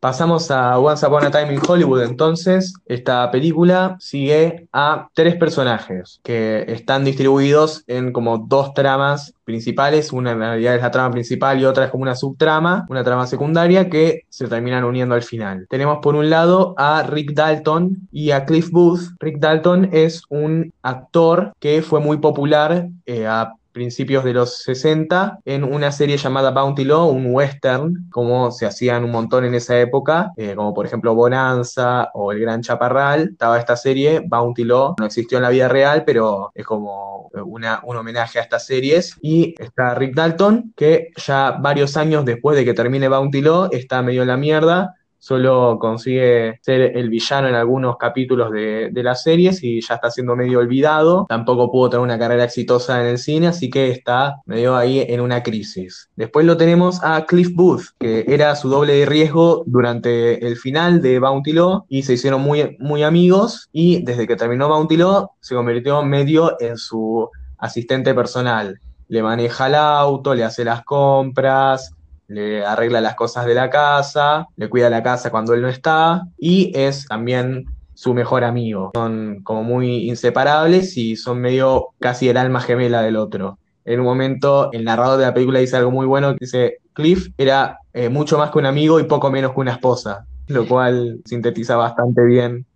[0.00, 2.02] Pasamos a Once Upon a Time in Hollywood.
[2.02, 10.12] Entonces, esta película sigue a tres personajes que están distribuidos en como dos tramas principales.
[10.12, 13.26] Una en realidad es la trama principal y otra es como una subtrama, una trama
[13.26, 15.66] secundaria que se terminan uniendo al final.
[15.70, 19.14] Tenemos por un lado a Rick Dalton y a Cliff Booth.
[19.20, 25.40] Rick Dalton es un actor que fue muy popular eh, a principios de los 60
[25.44, 29.78] en una serie llamada Bounty Law, un western, como se hacían un montón en esa
[29.78, 33.30] época, eh, como por ejemplo Bonanza o El Gran Chaparral.
[33.32, 37.80] Estaba esta serie, Bounty Law, no existió en la vida real, pero es como una,
[37.84, 39.18] un homenaje a estas series.
[39.20, 44.02] Y está Rick Dalton, que ya varios años después de que termine Bounty Law está
[44.02, 49.62] medio en la mierda solo consigue ser el villano en algunos capítulos de, las series
[49.62, 51.24] y ya está siendo medio olvidado.
[51.30, 55.22] Tampoco pudo tener una carrera exitosa en el cine, así que está medio ahí en
[55.22, 56.10] una crisis.
[56.14, 61.00] Después lo tenemos a Cliff Booth, que era su doble de riesgo durante el final
[61.00, 65.30] de Bounty Law y se hicieron muy, muy amigos y desde que terminó Bounty Law
[65.40, 68.78] se convirtió medio en su asistente personal.
[69.08, 71.94] Le maneja el auto, le hace las compras,
[72.34, 76.26] le arregla las cosas de la casa, le cuida la casa cuando él no está
[76.38, 78.90] y es también su mejor amigo.
[78.94, 83.58] Son como muy inseparables y son medio casi el alma gemela del otro.
[83.84, 87.78] En un momento el narrador de la película dice algo muy bueno, dice, Cliff era
[87.92, 91.76] eh, mucho más que un amigo y poco menos que una esposa, lo cual sintetiza
[91.76, 92.66] bastante bien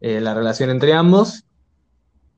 [0.00, 1.44] eh, la relación entre ambos.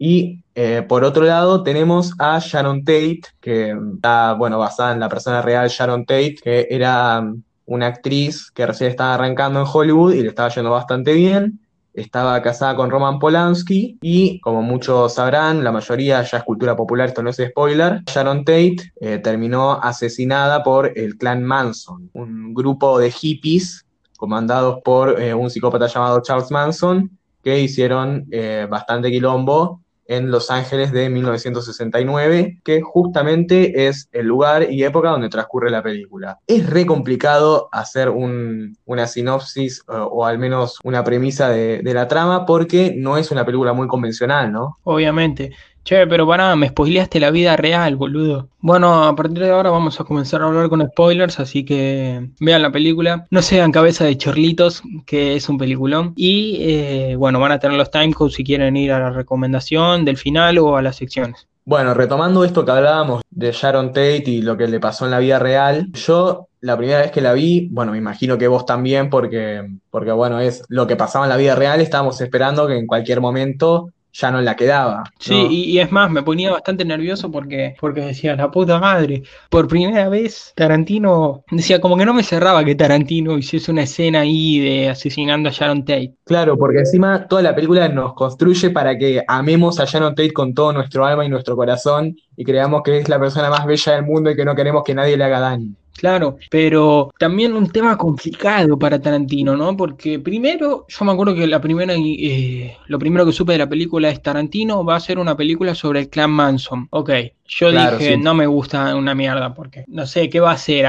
[0.06, 5.08] Y eh, por otro lado tenemos a Sharon Tate, que está, bueno, basada en la
[5.08, 10.12] persona real Sharon Tate, que era um, una actriz que recién estaba arrancando en Hollywood
[10.12, 11.58] y le estaba yendo bastante bien.
[11.94, 17.08] Estaba casada con Roman Polanski y, como muchos sabrán, la mayoría ya es cultura popular,
[17.08, 22.98] esto no es spoiler, Sharon Tate eh, terminó asesinada por el clan Manson, un grupo
[22.98, 23.86] de hippies
[24.18, 27.10] comandados por eh, un psicópata llamado Charles Manson
[27.42, 28.26] que hicieron
[28.70, 35.28] bastante quilombo en Los Ángeles de 1969, que justamente es el lugar y época donde
[35.28, 36.38] transcurre la película.
[36.46, 42.46] Es re complicado hacer una sinopsis o, al menos una premisa de, de la trama
[42.46, 44.78] porque no es una película muy convencional, ¿no?
[44.84, 45.52] Obviamente.
[45.84, 48.48] Che, pero para, me spoileaste la vida real, boludo.
[48.60, 52.62] Bueno, a partir de ahora vamos a comenzar a hablar con spoilers, así que vean
[52.62, 53.26] la película.
[53.30, 56.14] No sean cabeza de chorlitos, que es un peliculón.
[56.16, 60.16] Y eh, bueno, van a tener los timecodes si quieren ir a la recomendación del
[60.16, 61.46] final o a las secciones.
[61.66, 65.18] Bueno, retomando esto que hablábamos de Sharon Tate y lo que le pasó en la
[65.18, 69.10] vida real, yo la primera vez que la vi, bueno, me imagino que vos también,
[69.10, 72.86] porque, porque bueno, es lo que pasaba en la vida real, estábamos esperando que en
[72.86, 75.04] cualquier momento ya no la quedaba.
[75.18, 79.66] Sí, y, es más, me ponía bastante nervioso porque, porque decía, la puta madre, por
[79.66, 84.60] primera vez Tarantino, decía, como que no me cerraba que Tarantino hiciese una escena ahí
[84.60, 86.14] de asesinando a Sharon Tate.
[86.24, 90.54] Claro, porque encima toda la película nos construye para que amemos a Sharon Tate con
[90.54, 94.04] todo nuestro alma y nuestro corazón y creamos que es la persona más bella del
[94.04, 95.74] mundo y que no queremos que nadie le haga daño.
[95.96, 99.76] Claro, pero también un tema complicado para Tarantino, ¿no?
[99.76, 103.68] Porque primero, yo me acuerdo que la primera, eh, lo primero que supe de la
[103.68, 106.88] película es Tarantino va a ser una película sobre el clan Manson.
[106.90, 107.10] Ok,
[107.46, 110.86] yo dije, no me gusta una mierda porque no sé qué va a ser.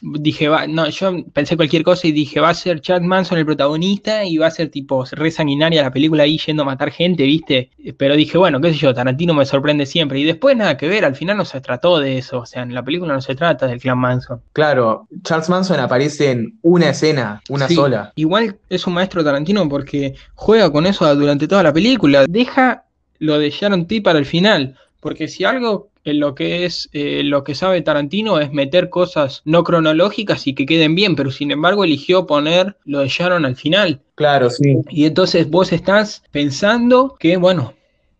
[0.00, 3.44] dije, va, no, yo pensé cualquier cosa y dije, va a ser Chad Manson el
[3.44, 7.24] protagonista y va a ser tipo re sanguinaria la película ahí yendo a matar gente,
[7.24, 7.70] ¿viste?
[7.98, 10.18] Pero dije, bueno, qué sé yo, Tarantino me sorprende siempre.
[10.18, 12.40] Y después nada que ver, al final no se trató de eso.
[12.40, 14.40] O sea, en la película no se trata del clan Manson.
[14.54, 18.12] Claro, Charles Manson aparece en una escena, una sola.
[18.16, 22.24] Igual es un maestro Tarantino porque juega con eso durante toda la película.
[22.26, 22.84] Deja
[23.18, 24.76] lo de Sharon T para el final.
[25.00, 29.42] Porque si algo en lo que es eh, lo que sabe Tarantino es meter cosas
[29.44, 33.56] no cronológicas y que queden bien, pero sin embargo eligió poner lo de Sharon al
[33.56, 34.00] final.
[34.14, 34.78] Claro, sí.
[34.90, 37.74] Y entonces vos estás pensando que, bueno,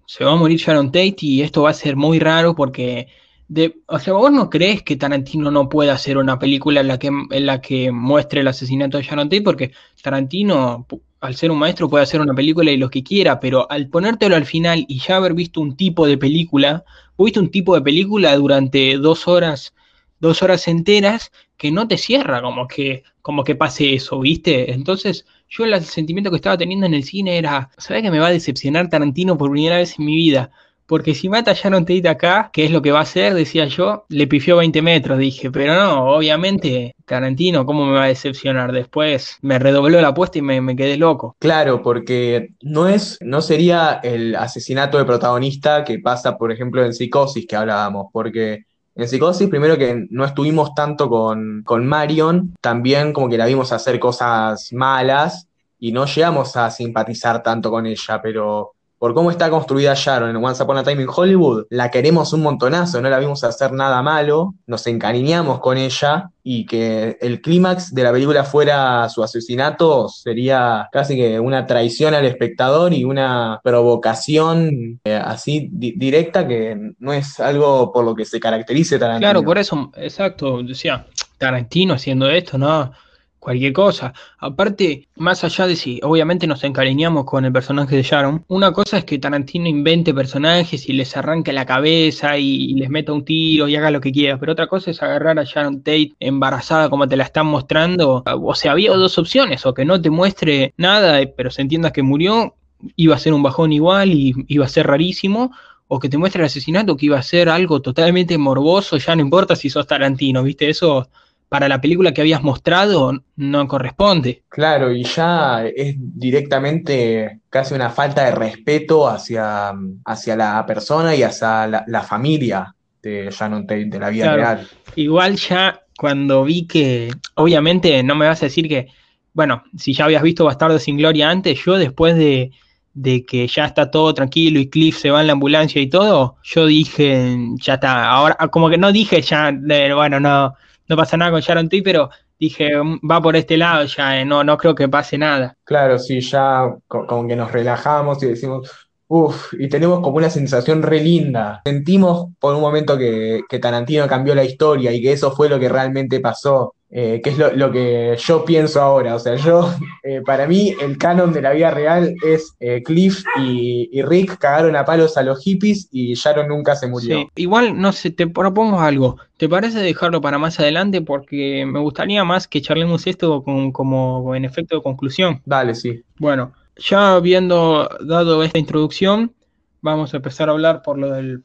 [0.06, 3.08] se va a morir Sharon Tate y esto va a ser muy raro porque
[3.48, 6.98] de, o sea, ¿vos no crees que Tarantino no puede hacer una película en la
[6.98, 9.42] que, en la que muestre el asesinato de Sharon Tate?
[9.42, 9.72] Porque
[10.02, 10.86] Tarantino,
[11.20, 14.36] al ser un maestro, puede hacer una película y lo que quiera, pero al ponértelo
[14.36, 16.84] al final y ya haber visto un tipo de película,
[17.18, 19.74] viste un tipo de película durante dos horas,
[20.20, 24.72] dos horas enteras que no te cierra como que, como que pase eso, ¿viste?
[24.72, 28.28] Entonces, yo el sentimiento que estaba teniendo en el cine era, ¿sabes que me va
[28.28, 30.50] a decepcionar Tarantino por primera vez en mi vida?
[30.88, 33.34] Porque si mata a Sharon Tate acá, ¿qué es lo que va a hacer?
[33.34, 38.08] Decía yo, le pifió 20 metros, dije, pero no, obviamente, Tarantino, ¿cómo me va a
[38.08, 38.72] decepcionar?
[38.72, 41.36] Después me redobló la apuesta y me, me, quedé loco.
[41.40, 46.94] Claro, porque no es, no sería el asesinato de protagonista que pasa, por ejemplo, en
[46.94, 53.12] Psicosis que hablábamos, porque en Psicosis, primero que no estuvimos tanto con, con Marion, también
[53.12, 55.48] como que la vimos hacer cosas malas
[55.78, 60.44] y no llegamos a simpatizar tanto con ella, pero por cómo está construida Sharon en
[60.44, 64.02] Once Upon a Time in Hollywood, la queremos un montonazo, no la vimos hacer nada
[64.02, 70.08] malo, nos encariñamos con ella y que el clímax de la película fuera su asesinato
[70.08, 76.94] sería casi que una traición al espectador y una provocación eh, así di directa que
[76.98, 79.30] no es algo por lo que se caracterice Tarantino.
[79.30, 81.06] Claro, por eso, exacto, decía
[81.36, 82.92] Tarantino haciendo esto, ¿no?
[83.38, 84.12] Cualquier cosa.
[84.38, 88.98] Aparte, más allá de si obviamente nos encariñamos con el personaje de Sharon, una cosa
[88.98, 93.68] es que Tarantino invente personajes y les arranque la cabeza y, les meta un tiro
[93.68, 97.08] y haga lo que quiera, pero otra cosa es agarrar a Sharon Tate embarazada como
[97.08, 98.22] te la están mostrando.
[98.26, 102.02] O sea, había dos opciones, o que no te muestre nada, pero se entienda que
[102.02, 102.54] murió,
[102.96, 105.52] iba a ser un bajón igual y iba a ser rarísimo,
[105.88, 109.22] o que te muestre el asesinato que iba a ser algo totalmente morboso, ya no
[109.22, 110.68] importa si sos Tarantino, ¿viste?
[110.68, 111.08] Eso
[111.48, 114.42] para la película que habías mostrado no corresponde.
[114.48, 119.72] Claro, y ya es directamente casi una falta de respeto hacia,
[120.04, 124.68] hacia la persona y hacia la, familia de Shannon Tate, de la vida real.
[124.94, 128.88] Igual ya cuando vi que, obviamente no me vas a decir que,
[129.32, 132.50] bueno, si ya habías visto Bastardo sin Gloria antes, yo después de,
[132.92, 136.36] de que ya está todo tranquilo y Cliff se va en la ambulancia y todo,
[136.42, 139.50] yo dije, ya está, ahora como que no dije ya,
[139.94, 140.54] bueno, no,
[140.88, 144.24] no pasa nada con Sharon T, pero dije, mm, va por este lado ya, eh,
[144.24, 145.56] no, no creo que pase nada.
[145.64, 148.70] Claro, sí, ya como que nos relajamos y decimos,
[149.08, 151.62] uff, y tenemos como una sensación re linda.
[151.64, 155.58] Sentimos por un momento que, que Tarantino cambió la historia y que eso fue lo
[155.58, 156.74] que realmente pasó.
[156.90, 159.14] Eh, que es lo, que yo pienso ahora.
[159.14, 159.70] O sea, yo,
[160.02, 164.74] eh, para mí, el canon de la vida real es eh, Cliff y, Rick cagaron
[164.76, 167.28] a palos a los hippies y Sharon nunca se murió.
[167.34, 169.18] Igual, no sé, te propongo algo.
[169.36, 171.02] ¿Te parece dejarlo para más adelante?
[171.02, 175.42] Porque me gustaría más que charlemos esto con, como en efecto de conclusión.
[175.44, 176.02] Dale, sí.
[176.18, 179.34] Bueno, ya habiendo dado esta introducción,
[179.82, 181.42] vamos a empezar a hablar por lo del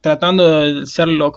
[0.00, 1.32] tratando de ser lo,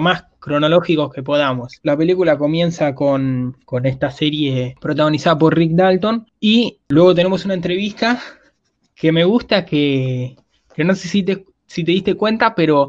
[0.00, 1.78] más cronológicos que podamos.
[1.82, 8.20] La película comienza con, esta serie protagonizada por Rick Dalton y luego tenemos una entrevista
[8.94, 10.36] que me gusta que,
[10.74, 12.88] que no sé si te, si te diste cuenta, pero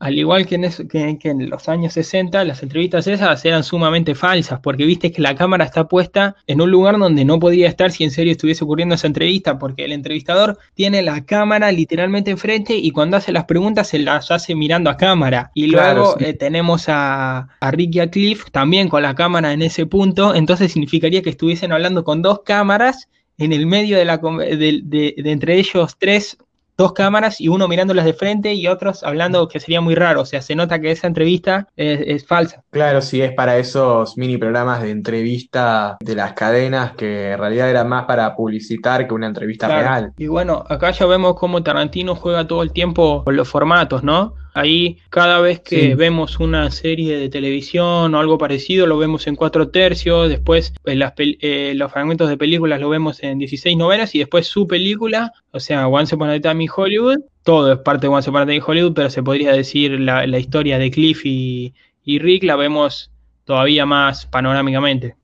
[0.00, 5.12] al igual que en, los años 60, las entrevistas esas eran sumamente falsas, porque viste
[5.12, 8.32] que la cámara está puesta en un lugar donde no podía estar si en serio
[8.32, 13.30] estuviese ocurriendo esa entrevista, porque el entrevistador tiene la cámara literalmente enfrente y cuando hace
[13.30, 15.50] las preguntas se las hace mirando a cámara.
[15.54, 19.60] Y luego eh, tenemos a, a Rick y a Cliff también con la cámara en
[19.60, 24.16] ese punto, entonces significaría que estuviesen hablando con dos cámaras en el medio de, la,
[24.16, 26.38] de entre ellos tres
[26.80, 30.22] dos cámaras y uno mirándolas de frente y otros hablando que sería muy raro.
[30.22, 32.62] O sea, se nota que esa entrevista es, falsa.
[32.70, 37.68] Claro, sí, es para esos mini programas de entrevista de las cadenas que en realidad
[37.68, 40.12] era más para publicitar que una entrevista real.
[40.16, 44.34] Y bueno, acá ya vemos cómo Tarantino juega todo el tiempo con los formatos, ¿no?
[44.52, 49.36] Ahí cada vez que vemos una serie de televisión o algo parecido, lo vemos en
[49.36, 50.98] cuatro tercios, después eh,
[51.40, 55.60] eh, los fragmentos de películas lo vemos en 16 novenas y después su película, o
[55.60, 58.56] sea, Once Upon a Time in Hollywood, todo es parte de Once Upon a Time
[58.56, 63.10] in Hollywood, pero se podría decir la, historia de Cliff y, y Rick la vemos
[63.44, 65.14] todavía más panorámicamente.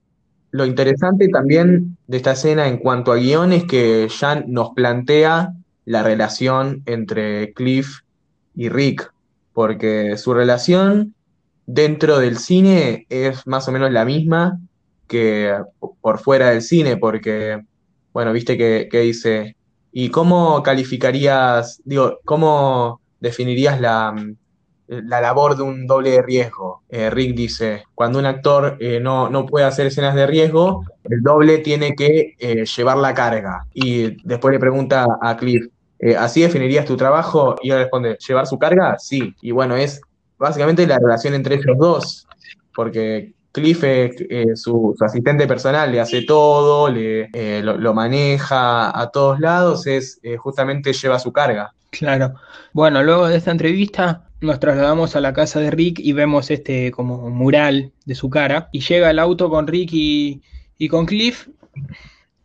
[0.51, 5.53] Lo interesante también de esta escena en cuanto a guion es que Jan nos plantea
[5.85, 8.01] la relación entre Cliff
[8.55, 9.13] y Rick
[9.57, 11.15] porque su relación
[11.65, 14.61] dentro del cine es más o menos la misma
[15.09, 15.51] que
[16.03, 17.63] por fuera del cine, porque,
[18.13, 19.57] bueno, viste que, dice,
[19.93, 24.15] ¿y cómo calificarías, digo, cómo definirías la,
[24.89, 26.83] la labor de un doble de riesgo?
[26.91, 31.23] Eh, Rick dice, cuando un actor eh, no, no, puede hacer escenas de riesgo, el
[31.23, 33.65] doble tiene que eh, llevar la carga.
[33.73, 35.67] Y después le pregunta a Cliff,
[35.99, 37.57] eh, ¿Así definirías tu trabajo?
[37.63, 38.99] Y él responde, ¿llevar su carga?
[38.99, 39.35] Sí.
[39.41, 40.01] Y bueno, es
[40.39, 42.29] básicamente la relación entre ellos dos,
[42.75, 44.13] porque Cliff eh,
[44.55, 50.93] su, asistente personal, le hace todo, le, eh, lo, maneja a todos lados, es justamente
[50.93, 51.73] lleva su carga.
[51.91, 52.35] Claro.
[52.75, 56.91] Bueno, luego de esta entrevista nos trasladamos a la casa de Rick y vemos este
[56.91, 58.69] como mural de su cara.
[58.73, 60.43] Y llega el auto con Rick y,
[60.77, 61.49] y con Cliff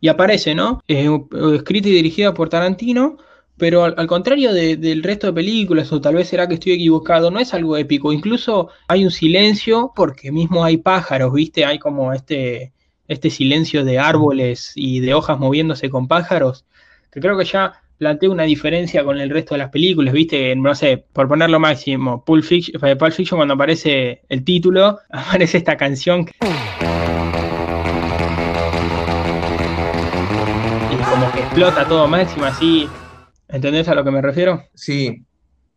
[0.00, 0.82] y aparece, ¿no?
[0.88, 3.18] escrita y dirigida por Tarantino
[3.56, 7.38] pero al, contrario del resto de películas, o tal vez será que estoy equivocado, no
[7.38, 8.12] es algo épico.
[8.12, 11.64] Incluso hay un silencio, porque mismo hay pájaros, ¿viste?
[11.64, 12.72] Hay como este,
[13.08, 16.64] este silencio de árboles y de hojas moviéndose con pájaros,
[17.10, 20.56] que creo que ya plantea una diferencia con el resto de las películas, ¿viste?
[20.56, 25.58] No sé, por ponerlo máximo, Pulp Fiction, eh, Pulp Fiction cuando aparece el título, aparece
[25.58, 26.26] esta canción.
[30.90, 32.88] Y como que explota todo máximo así
[33.52, 34.64] ¿Entendés a lo que me refiero?
[34.74, 35.24] Sí,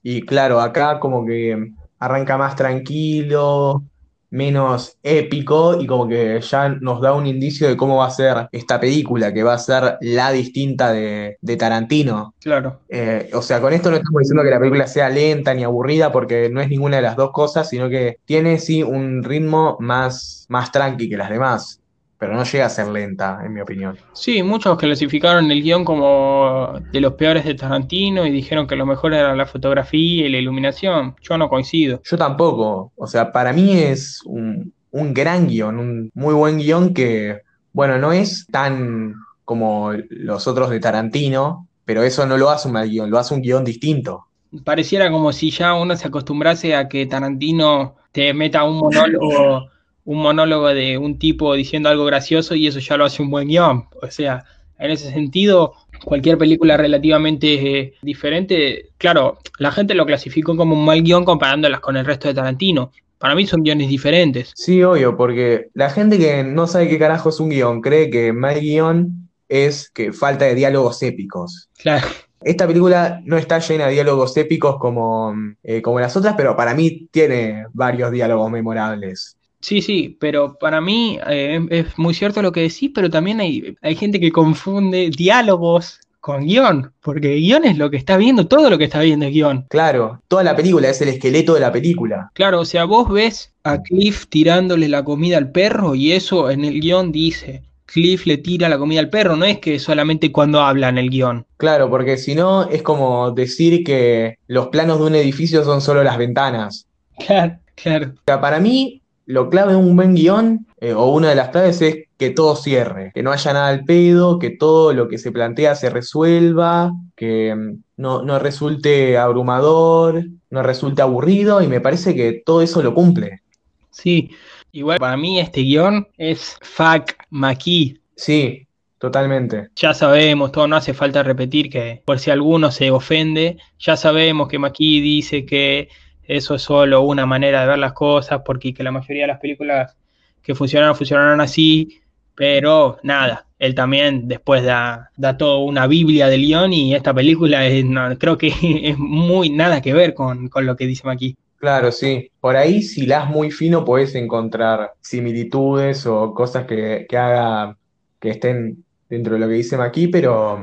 [0.01, 3.83] y claro, acá como que arranca más tranquilo,
[4.29, 8.47] menos épico y como que ya nos da un indicio de cómo va a ser
[8.51, 12.33] esta película, que va a ser la distinta de, de Tarantino.
[12.41, 12.79] Claro.
[12.87, 16.11] Eh, o sea, con esto no estamos diciendo que la película sea lenta ni aburrida
[16.11, 20.45] porque no es ninguna de las dos cosas, sino que tiene sí un ritmo más,
[20.49, 21.81] más tranqui que las demás
[22.17, 23.97] pero no llega a ser lenta, en mi opinión.
[24.13, 28.85] Sí, muchos clasificaron el guion como de los peores de Tarantino y dijeron que lo
[28.85, 31.15] mejor era la fotografía y la iluminación.
[31.21, 32.01] Yo no coincido.
[32.03, 32.93] Yo tampoco.
[32.95, 37.41] O sea, para mí es un, un gran guion, un muy buen guion que,
[37.73, 39.13] bueno, no es tan
[39.43, 43.33] como los otros de Tarantino, pero eso no lo hace un mal guion, lo hace
[43.33, 44.25] un guion distinto.
[44.63, 49.67] Pareciera como si ya uno se acostumbrase a que Tarantino te meta un monólogo
[50.05, 53.47] un monólogo de un tipo diciendo algo gracioso y eso ya lo hace un buen
[53.47, 53.85] guion.
[54.01, 54.45] O sea,
[54.77, 60.85] en ese sentido, cualquier película relativamente eh, diferente, claro, la gente lo clasificó como un
[60.85, 62.91] mal guion comparándolas con el resto de Tarantino.
[63.17, 64.51] Para mí son guiones diferentes.
[64.55, 68.33] Sí, obvio, porque la gente que no sabe qué carajo es un guion cree que
[68.33, 71.69] mal guion es que falta de diálogos épicos.
[71.77, 72.07] Claro.
[72.41, 75.33] Esta película no está llena de diálogos épicos como,
[75.63, 79.37] eh, como las otras, pero para mí tiene varios diálogos memorables.
[79.65, 83.75] Sí, sí, pero para mí eh, es muy cierto lo que decís, pero también hay,
[83.81, 88.69] hay gente que confunde diálogos con guion, porque guion es lo que está viendo, todo
[88.69, 89.65] lo que está viendo es guion.
[89.69, 92.29] Claro, toda la película es el esqueleto de la película.
[92.35, 96.63] Claro, o sea, vos ves a Cliff tirándole la comida al perro y eso en
[96.63, 100.61] el guion dice, Cliff le tira la comida al perro, no es que solamente cuando
[100.61, 101.47] habla en el guion.
[101.57, 106.03] Claro, porque si no es como decir que los planos de un edificio son solo
[106.03, 106.85] las ventanas.
[107.25, 108.07] Claro, claro.
[108.13, 111.49] O sea, para mí lo clave de un buen guion, eh, o una de las
[111.49, 115.17] claves es que todo cierre, que no haya nada al pedo, que todo lo que
[115.17, 121.81] se plantea se resuelva, que mm, no, no resulte abrumador, no resulte aburrido, y me
[121.81, 123.41] parece que todo eso lo cumple.
[123.89, 124.29] Sí,
[124.71, 127.99] igual para mí este guion es fuck McKee.
[128.15, 128.67] Sí,
[128.99, 129.69] totalmente.
[129.75, 134.47] Ya sabemos, todo no hace falta repetir que por si alguno se ofende, ya sabemos
[134.47, 135.89] que McKee dice que
[136.27, 139.39] eso es solo una manera de ver las cosas, porque que la mayoría de las
[139.39, 139.95] películas
[140.41, 142.01] que funcionaron, funcionaron así,
[142.35, 147.65] pero nada, él también después da, da toda una Biblia de León y esta película
[147.65, 147.85] es,
[148.19, 148.47] creo que
[148.83, 151.35] es muy nada que ver con, lo que dice aquí.
[151.57, 152.29] Claro, sí.
[152.39, 157.77] Por ahí, si las muy fino, puedes encontrar similitudes o cosas que, que haga
[158.19, 160.59] que estén dentro de lo que dice aquí, pero,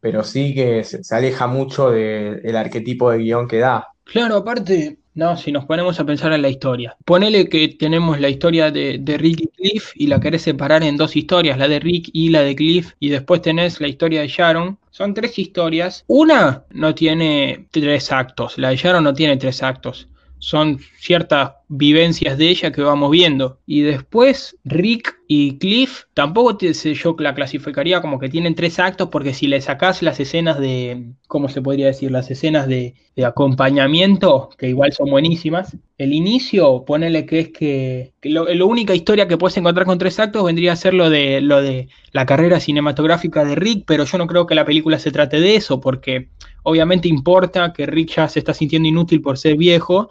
[0.00, 3.88] pero sí que se, aleja mucho del arquetipo de guion que da.
[4.04, 6.96] Claro, aparte, no, si nos ponemos a pensar en la historia.
[7.04, 10.96] Ponele que tenemos la historia de, de, Rick y Cliff y la querés separar en
[10.96, 14.28] dos historias, la de Rick y la de Cliff, y después tenés la historia de
[14.28, 14.78] Sharon.
[14.90, 16.04] Son tres historias.
[16.06, 20.08] Una no tiene tres actos, la de Sharon no tiene tres actos
[20.44, 23.58] son ciertas vivencias de ella que vamos viendo.
[23.66, 29.32] Y después Rick y Cliff, tampoco yo la clasificaría como que tienen tres actos, porque
[29.32, 32.10] si le sacás las escenas de, ¿cómo se podría decir?
[32.10, 32.94] Las escenas de,
[33.24, 35.76] acompañamiento, que igual son buenísimas.
[35.98, 40.44] El inicio, ponele que es que, la única historia que puedes encontrar con tres actos
[40.44, 44.26] vendría a ser lo de, lo de la carrera cinematográfica de Rick, pero yo no
[44.26, 46.28] creo que la película se trate de eso, porque
[46.64, 50.10] obviamente importa que Rick ya se está sintiendo inútil por ser viejo,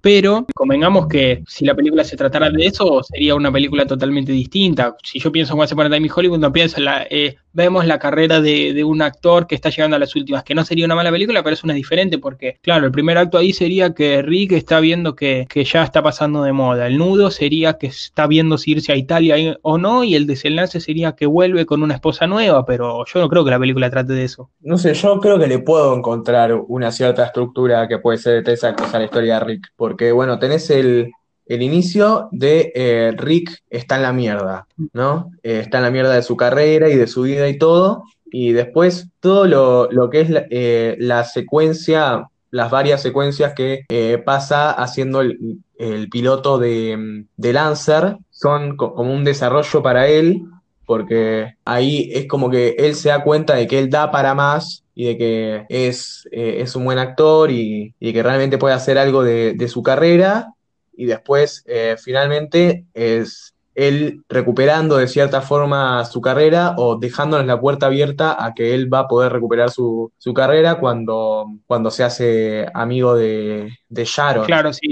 [0.00, 4.96] pero convengamos que si la película se tratara de eso, sería una película totalmente distinta.
[5.02, 7.36] Si yo pienso en Once Upon a Time in Hollywood, no pienso en la, eh,
[7.52, 10.86] vemos la carrera de, un actor que está llegando a las últimas, que no sería
[10.86, 14.22] una mala película, pero es una diferente porque, claro, el primer acto ahí sería que
[14.22, 16.86] Rick está viendo que, ya está pasando de moda.
[16.86, 20.80] El nudo sería que está viendo si irse a Italia o no, y el desenlace
[20.80, 24.12] sería que vuelve con una esposa nueva, pero yo no creo que la película trate
[24.12, 24.50] de eso.
[24.60, 28.42] No sé, yo creo que le puedo encontrar una cierta estructura que puede ser de
[28.42, 31.12] tres actos a la historia de Rick, porque, bueno, tenés el,
[31.50, 35.32] el inicio de eh, Rick está en la mierda, ¿no?
[35.42, 38.04] Eh, está en la mierda de su carrera y de su vida y todo.
[38.30, 39.46] Y después todo
[39.90, 43.84] lo, que es eh, la, secuencia, las varias secuencias que
[44.24, 50.44] pasa haciendo el, piloto de, de, Lancer, son como un desarrollo para él,
[50.90, 54.82] porque ahí es como que él se da cuenta de que él da para más
[54.92, 59.22] y de que es, es un buen actor y, y, que realmente puede hacer algo
[59.22, 60.48] de, de su carrera
[60.92, 67.60] y después eh, finalmente es él recuperando de cierta forma su carrera o dejándonos la
[67.60, 72.66] puerta abierta a que él va a poder recuperar su, carrera cuando, cuando se hace
[72.74, 74.44] amigo de, de Sharon.
[74.44, 74.89] Claro, sí.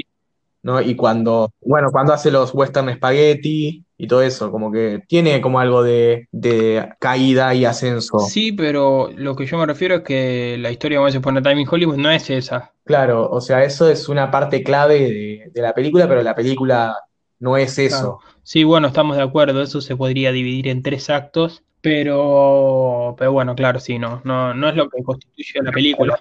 [0.69, 0.81] ¿No?
[0.81, 5.59] Y cuando, bueno, cuando hace los western spaghetti y todo eso, como que tiene como
[5.61, 8.19] algo de, de caída y ascenso.
[8.21, 11.69] Sí, pero lo que yo me refiero es que la historia de Once Time in
[11.69, 12.73] Hollywood no es esa.
[12.85, 16.95] Claro, o sea, eso es una parte clave de, de la película, pero la película
[17.41, 17.87] no es Claro.
[17.87, 18.19] eso.
[18.43, 23.55] Sí, bueno, estamos de acuerdo, eso se podría dividir en tres actos, pero, pero bueno,
[23.55, 26.21] claro, sí, no, no, no es lo que constituye la película.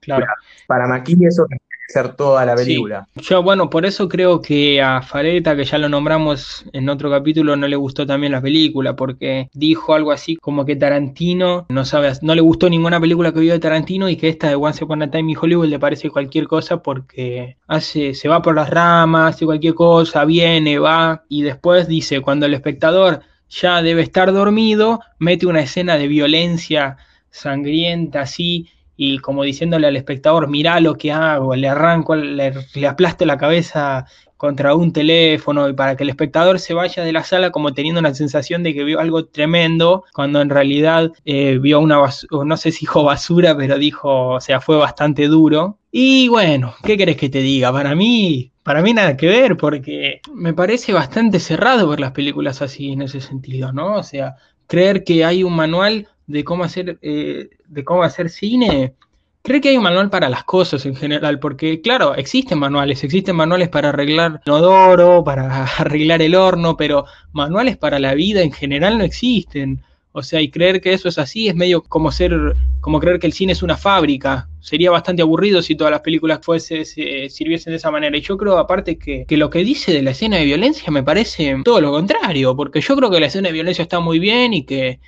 [0.00, 0.26] Claro.
[0.66, 1.46] Para Maki eso
[1.86, 3.08] ser toda la Sí, película.
[3.16, 7.56] yo bueno, por eso creo que a Fareta, que ya lo nombramos en otro capítulo,
[7.56, 12.12] no le gustó también la película, porque dijo algo así como que Tarantino no sabe,
[12.22, 15.02] no le gustó ninguna película que vio de Tarantino y que esta de Once Upon
[15.02, 19.34] a Time in Hollywood le parece cualquier cosa porque hace, se va por las ramas,
[19.34, 23.20] hace cualquier cosa, viene, va, y después dice, cuando el espectador
[23.50, 26.96] ya debe estar dormido, mete una escena de violencia
[27.30, 28.68] sangrienta así
[29.04, 33.36] y como diciéndole al espectador, mirá lo que hago, le arranco, le, le aplasto la
[33.36, 37.74] cabeza contra un teléfono y para que el espectador se vaya de la sala como
[37.74, 42.44] teniendo una sensación de que vio algo tremendo, cuando en realidad eh, vio una basura,
[42.44, 45.78] no sé si dijo basura, pero dijo, o sea, fue bastante duro.
[45.90, 47.72] Y bueno, ¿qué querés que te diga?
[47.72, 52.62] Para mí, para mí nada que ver, porque me parece bastante cerrado ver las películas
[52.62, 53.96] así en ese sentido, ¿no?
[53.96, 54.36] O sea,
[54.68, 58.94] creer que hay un manual de cómo hacer, eh, de cómo hacer cine.
[59.42, 63.34] Creo que hay un manual para las cosas en general, porque claro, existen manuales, existen
[63.34, 68.52] manuales para arreglar el inodoro, para arreglar el horno, pero manuales para la vida en
[68.52, 69.82] general no existen.
[70.14, 73.26] O sea, y creer que eso es así es medio como ser, como creer que
[73.26, 74.46] el cine es una fábrica.
[74.60, 78.16] Sería bastante aburrido si todas las películas fuese, se, sirviesen de esa manera.
[78.16, 81.02] Y yo creo, aparte, que, que lo que dice de la escena de violencia me
[81.02, 84.52] parece todo lo contrario, porque yo creo que la escena de violencia está muy bien
[84.52, 85.00] y que,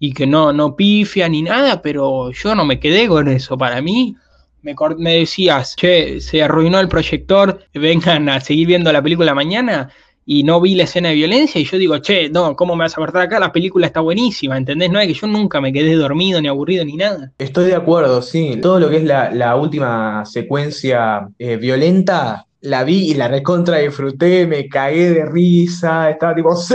[0.00, 3.56] y que no, no pifia ni nada, pero yo no me quedé con eso.
[3.56, 4.16] Para mí,
[4.62, 9.90] me, me decías, che, se arruinó el proyector, vengan a seguir viendo la película mañana.
[10.26, 12.92] Y no vi la escena de violencia, y yo digo, che, no, ¿cómo me vas
[12.92, 13.40] a cortar acá?
[13.40, 14.90] La película está buenísima, ¿entendés?
[14.90, 17.32] No es que yo nunca me quedé dormido, ni aburrido, ni nada.
[17.38, 18.58] Estoy de acuerdo, sí.
[18.62, 23.78] Todo lo que es la, la última secuencia eh, violenta, la vi y la recontra
[23.78, 26.74] disfruté, me cagué de risa, estaba tipo, sí,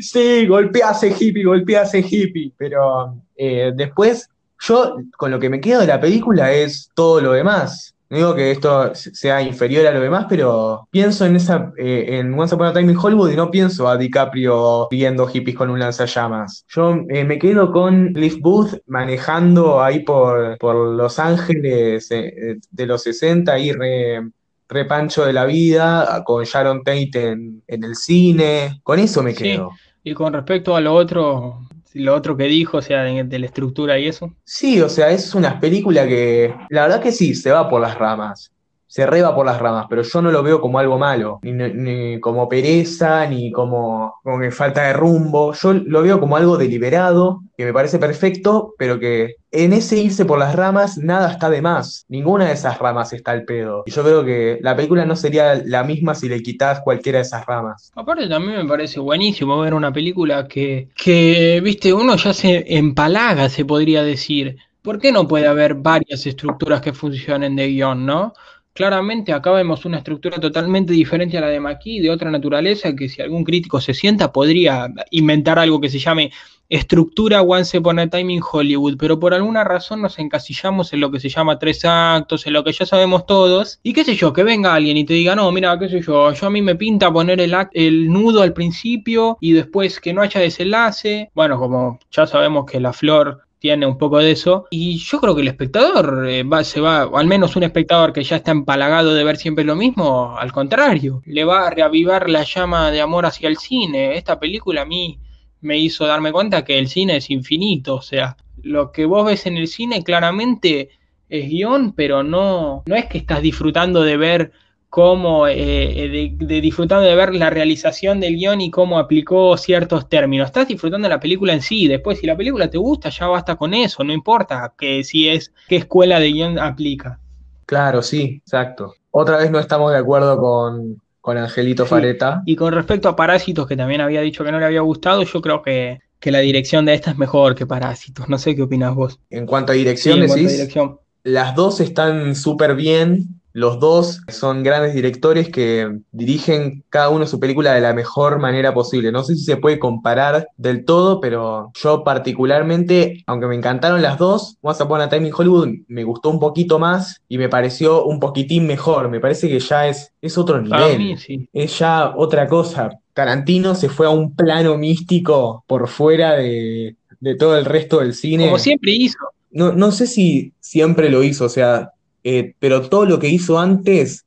[0.00, 2.52] sí, golpea a ese hippie, golpea a ese hippie.
[2.56, 4.28] Pero eh, después,
[4.60, 7.94] yo con lo que me quedo de la película es todo lo demás.
[8.08, 12.36] No digo que esto sea inferior a lo demás, pero pienso en esa, eh, en
[12.36, 15.78] Once Upon a Time in Hollywood y no pienso a DiCaprio viendo hippies con un
[15.78, 16.64] lanzallamas.
[16.68, 23.04] Yo eh, me quedo con Cliff Booth manejando ahí por, por Los Ángeles de los
[23.04, 24.22] 60, ahí re,
[24.70, 28.80] re pancho de la vida, con Sharon Tate en, en el cine.
[28.82, 29.70] Con eso me Sí, quedo.
[30.04, 33.46] y con respecto a lo otro, lo otro que dijo, o sea, de, de la
[33.46, 34.30] estructura y eso.
[34.44, 37.96] Sí, o sea, es una película que, la verdad que sí, se va por las
[37.98, 38.52] ramas,
[38.86, 42.20] se reba por las ramas, pero yo no lo veo como algo malo, ni, ni
[42.20, 47.42] como pereza, ni como, como que falta de rumbo, yo lo veo como algo deliberado,
[47.60, 51.60] que me parece perfecto, pero que en ese irse por las ramas nada está de
[51.60, 55.14] más, ninguna de esas ramas está al pedo, y yo creo que la película no
[55.14, 57.92] sería la misma si le quitas cualquiera de esas ramas.
[57.94, 63.50] Aparte también me parece buenísimo ver una película que, que, viste, uno ya se empalaga,
[63.50, 64.56] se podría decir.
[64.80, 68.32] ¿Por qué no puede haber varias estructuras que funcionen de guion, no?
[68.72, 73.08] Claramente acá vemos una estructura totalmente diferente a la de Maki, de otra naturaleza, que
[73.08, 76.30] si algún crítico se sienta podría inventar algo que se llame
[76.70, 81.10] estructura Once Upon a Time in Hollywood, pero por alguna razón nos encasillamos en lo
[81.10, 84.32] que se llama tres actos, en lo que ya sabemos todos, y qué sé yo,
[84.32, 86.76] que venga alguien y te diga, no, mira, qué sé yo, yo a mí me
[86.76, 91.98] pinta poner el, el nudo al principio y después que no haya desenlace, bueno, como
[92.12, 94.66] ya sabemos que la flor tiene un poco de eso.
[94.70, 98.36] Y yo creo que el espectador eh, se va, al menos un espectador que ya
[98.36, 102.90] está empalagado de ver siempre lo mismo, al contrario, le va a reavivar la llama
[102.90, 104.16] de amor hacia el cine.
[104.16, 105.20] Esta película a mí
[105.60, 109.46] me hizo darme cuenta que el cine es infinito, o sea, lo que vos ves
[109.46, 110.88] en el cine claramente
[111.28, 114.52] es guion, pero no, no es que estás disfrutando de ver
[114.90, 120.08] cómo, eh, de, de disfrutando de ver la realización del guion y cómo aplicó ciertos
[120.08, 120.46] términos.
[120.46, 121.88] Estás disfrutando de la película en sí.
[121.88, 124.04] Después, si la película te gusta, ya basta con eso.
[124.04, 127.20] No importa que si es qué escuela de guion aplica.
[127.66, 128.94] Claro, sí, exacto.
[129.10, 131.90] Otra vez no estamos de acuerdo con, con Angelito Sí.
[131.90, 132.42] Fareta.
[132.44, 135.40] Y con respecto a Parásitos, que también había dicho que no le había gustado, yo
[135.40, 138.28] creo que, que la dirección de esta es mejor que Parásitos.
[138.28, 139.20] No sé qué opinas vos.
[139.30, 140.52] En cuanto a Sí, dirección, en cuanto a decís.
[140.52, 140.98] dirección.
[141.22, 143.39] Las dos están súper bien.
[143.52, 148.72] Los dos son grandes directores que dirigen cada uno su película de la mejor manera
[148.72, 149.10] posible.
[149.10, 154.18] No sé si se puede comparar del todo, pero yo particularmente, aunque me encantaron las
[154.18, 158.04] dos, Once Upon a Time in Hollywood me gustó un poquito más y me pareció
[158.04, 159.08] un poquitín mejor.
[159.08, 161.18] Me parece que ya es, es otro Para mí, nivel.
[161.18, 161.48] sí.
[161.52, 162.90] Es ya otra cosa.
[163.14, 168.14] Tarantino se fue a un plano místico por fuera de, de todo el resto del
[168.14, 168.46] cine.
[168.46, 169.18] Como siempre hizo.
[169.50, 171.90] No, no sé si siempre lo hizo, o sea,
[172.24, 174.24] eh, pero todo lo que hizo antes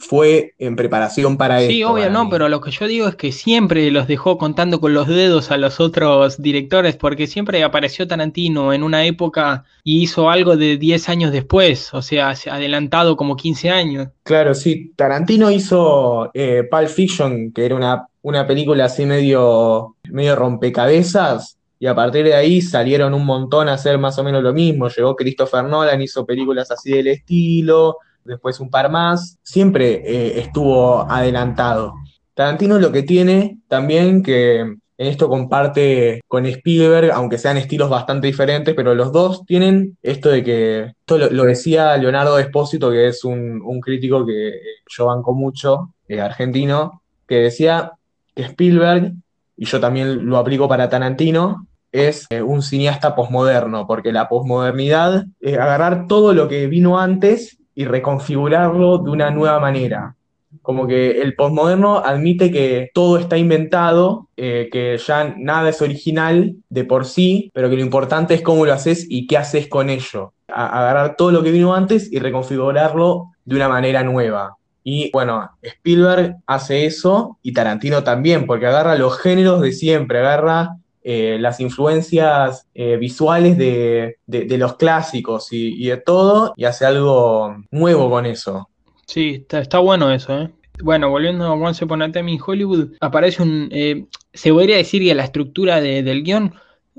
[0.00, 1.92] fue en preparación para Sí, esto.
[1.92, 2.30] obvio no, mí.
[2.30, 5.58] pero lo que yo digo es que siempre los dejó contando con los dedos a
[5.58, 11.08] los otros directores, porque siempre apareció Tarantino en una época y hizo algo de 10
[11.08, 14.08] años después, o sea, adelantado como 15 años.
[14.24, 14.92] Claro, sí.
[14.96, 21.86] Tarantino hizo eh, Pulp Fiction, que era una, una película así medio, medio rompecabezas, y
[21.86, 24.88] a partir de ahí salieron un montón a hacer más o menos lo mismo.
[24.88, 29.38] Llegó Christopher Nolan, hizo películas así del estilo, después un par más.
[29.42, 31.94] Siempre eh, estuvo adelantado.
[32.34, 34.60] Tarantino lo que tiene también que
[34.98, 40.30] en esto comparte con Spielberg, aunque sean estilos bastante diferentes, pero los dos tienen esto
[40.30, 44.52] de que, esto lo, decía Leonardo Espósito, que es un, un crítico que
[44.88, 47.92] yo banco mucho, eh, argentino, que decía
[48.34, 49.12] que Spielberg,
[49.56, 55.26] y yo también lo aplico para Tarantino, es eh, un cineasta posmoderno, porque la posmodernidad
[55.40, 60.16] es agarrar todo lo que vino antes y reconfigurarlo de una nueva manera.
[60.62, 66.56] Como que el posmoderno admite que todo está inventado, eh, que ya nada es original
[66.68, 69.90] de por sí, pero que lo importante es cómo lo haces y qué haces con
[69.90, 70.32] ello.
[70.48, 74.56] Agarrar todo lo que vino antes y reconfigurarlo de una manera nueva.
[74.88, 80.76] Y bueno, Spielberg hace eso y Tarantino también, porque agarra los géneros de siempre, agarra
[81.08, 87.56] eh, las influencias eh, visuales de, de- los clásicos y, de todo y hace algo
[87.70, 88.68] nuevo con eso.
[89.06, 90.50] Sí, está, está bueno eso, ¿eh?
[90.82, 93.68] Bueno, volviendo a Once Upon a in Hollywood, aparece un...
[93.70, 96.54] eh, se podría decir que la estructura de- del guion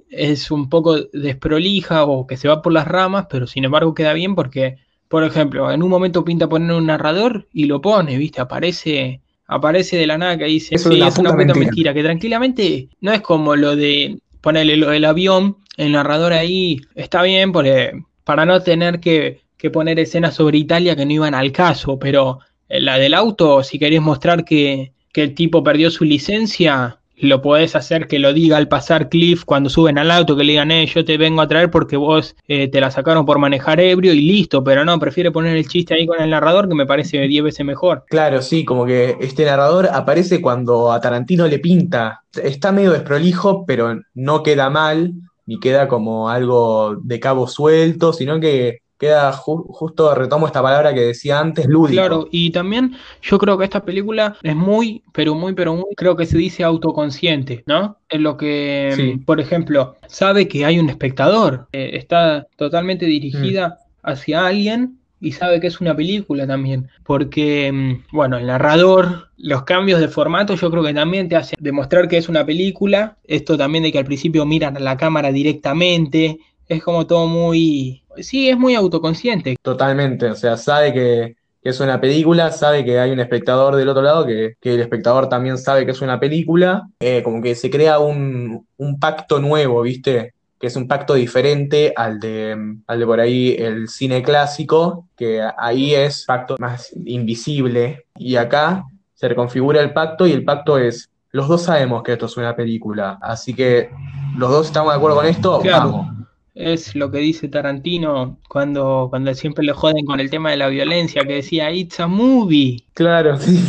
[0.10, 4.14] es un poco desprolija o que se va por las ramas, pero sin embargo queda
[4.14, 4.78] bien porque,
[5.10, 8.42] por ejemplo, en un momento pinta poner un narrador y lo pone, ¿viste?
[8.42, 11.66] Aparece, aparece de la nada que dice, Eso es sí, es una puta puta mentira".
[11.66, 16.82] mentira, que tranquilamente no es como lo de ponerle lo del avión, el narrador ahí
[16.96, 17.92] está bien porque,
[18.24, 22.40] para no tener que, que poner escenas sobre Italia que no iban al caso, pero
[22.70, 27.42] eh, la del auto, si querés mostrar que, que el tipo perdió su licencia, lo
[27.42, 30.72] podés hacer que lo diga al pasar Cliff cuando suben al auto, que le digan,
[30.72, 34.14] eh, yo te vengo a traer porque vos eh, te la sacaron por manejar ebrio
[34.14, 37.20] y listo, pero no, prefiere poner el chiste ahí con el narrador que me parece
[37.20, 38.06] 10 veces mejor.
[38.08, 42.24] Claro, sí, como que este narrador aparece cuando a Tarantino le pinta.
[42.42, 45.14] Está medio desprolijo, pero no queda mal,
[45.48, 50.94] ni queda como algo de cabo suelto, sino que queda ju- justo, retomo esta palabra
[50.94, 51.94] que decía antes, lúdico.
[52.02, 56.16] Claro, y también yo creo que esta película es muy, pero muy, pero muy, creo
[56.16, 57.98] que se dice autoconsciente, ¿no?
[58.10, 59.14] En lo que, Sí.
[59.16, 65.32] mm, por ejemplo, sabe que hay un espectador, eh, está totalmente dirigida hacia alguien y
[65.32, 70.56] sabe que es una película también, porque, mm, bueno, el narrador, los cambios de formato
[70.56, 73.98] yo creo que también te hacen demostrar que es una película, esto también de que
[74.00, 79.56] al principio miran a la cámara directamente, es como todo muy, sí, es muy autoconsciente.
[79.62, 83.90] Totalmente, o sea, sabe que, que es una película, sabe que hay un espectador del
[83.90, 87.56] otro lado, que, que el espectador también sabe que es una película, eh, como que
[87.56, 90.34] se crea un, un pacto nuevo, ¿viste?
[90.60, 92.58] Que es un pacto diferente al de,
[92.88, 98.86] al de por ahí el cine clásico, que ahí es pacto más invisible, y acá
[99.14, 102.56] se reconfigura el pacto y el pacto es, los dos sabemos que esto es una
[102.56, 103.90] película, así que
[104.38, 105.92] los dos estamos de acuerdo con esto, Claro.
[105.92, 106.17] vamos.
[106.60, 110.70] Es lo que dice Tarantino cuando, cuando siempre le joden con el tema de la
[110.70, 112.84] violencia, que decía, it's a movie.
[112.94, 113.60] Claro, sí.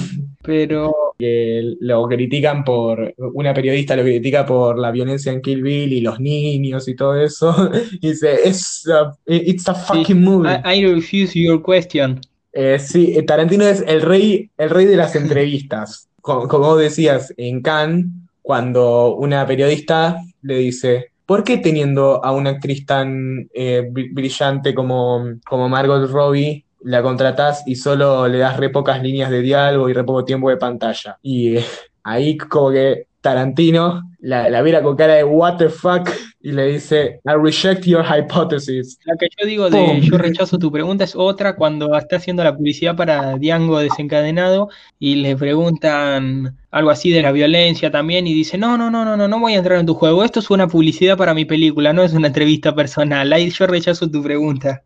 [0.42, 5.92] Pero que lo critican por, una periodista lo critica por la violencia en Kill Bill
[5.92, 7.70] y los niños y todo eso,
[8.00, 10.48] y dice, it's a, it's a fucking movie.
[10.64, 12.20] I, I refuse your question.
[12.52, 16.08] Eh, sí, eh, Tarantino es el rey, el rey de las entrevistas.
[16.22, 18.06] Como, como decías, en Cannes,
[18.40, 24.74] cuando una periodista le dice, ¿por qué teniendo a una actriz tan eh, br- brillante
[24.74, 29.88] como, como Margot Robbie la contratás y solo le das re pocas líneas de diálogo
[29.90, 31.18] y re poco tiempo de pantalla?
[31.22, 31.64] Y eh,
[32.02, 36.08] ahí como que Tarantino la, la mira con cara de what the fuck
[36.40, 38.98] y le dice, I reject your hypothesis.
[39.04, 40.00] La que yo digo de Pum.
[40.00, 45.16] yo rechazo tu pregunta es otra cuando está haciendo la publicidad para Diango desencadenado y
[45.16, 49.26] le preguntan algo así de la violencia también y dice, no, no, no, no, no,
[49.26, 52.02] no voy a entrar en tu juego, esto es una publicidad para mi película, no
[52.02, 54.82] es una entrevista personal, ahí yo rechazo tu pregunta.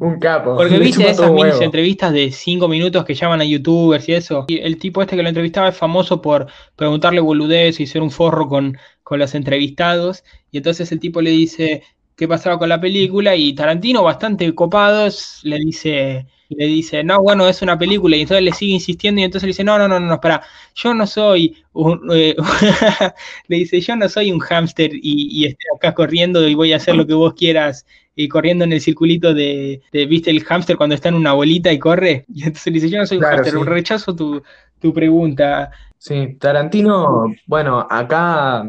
[0.00, 0.56] Un capo.
[0.56, 1.62] Porque viste esas minis huevo.
[1.62, 4.46] entrevistas de 5 minutos que llaman a youtubers y eso.
[4.48, 8.10] Y el tipo este que lo entrevistaba es famoso por preguntarle boludez y ser un
[8.10, 8.77] forro con,
[9.08, 10.22] con los entrevistados.
[10.50, 11.82] Y entonces el tipo le dice
[12.14, 15.08] qué pasaba con la película y Tarantino, bastante copado,
[15.44, 18.16] le dice, Y le dice, no, bueno, es una película.
[18.16, 20.42] Y entonces le sigue insistiendo y entonces le dice, no, no, no, no, espera,
[20.74, 22.06] yo no soy un...
[22.12, 22.36] Eh,
[23.48, 26.94] le dice, yo no soy un hámster y, estoy acá corriendo y voy a hacer
[26.94, 31.08] lo que vos quieras y corriendo en el circulito de, ¿viste el hámster cuando está
[31.08, 32.26] en una bolita y corre?
[32.34, 34.42] Y entonces le dice, yo no soy un hámster, rechazo tu,
[34.80, 35.70] tu pregunta.
[35.96, 38.68] Sí, Tarantino, bueno, acá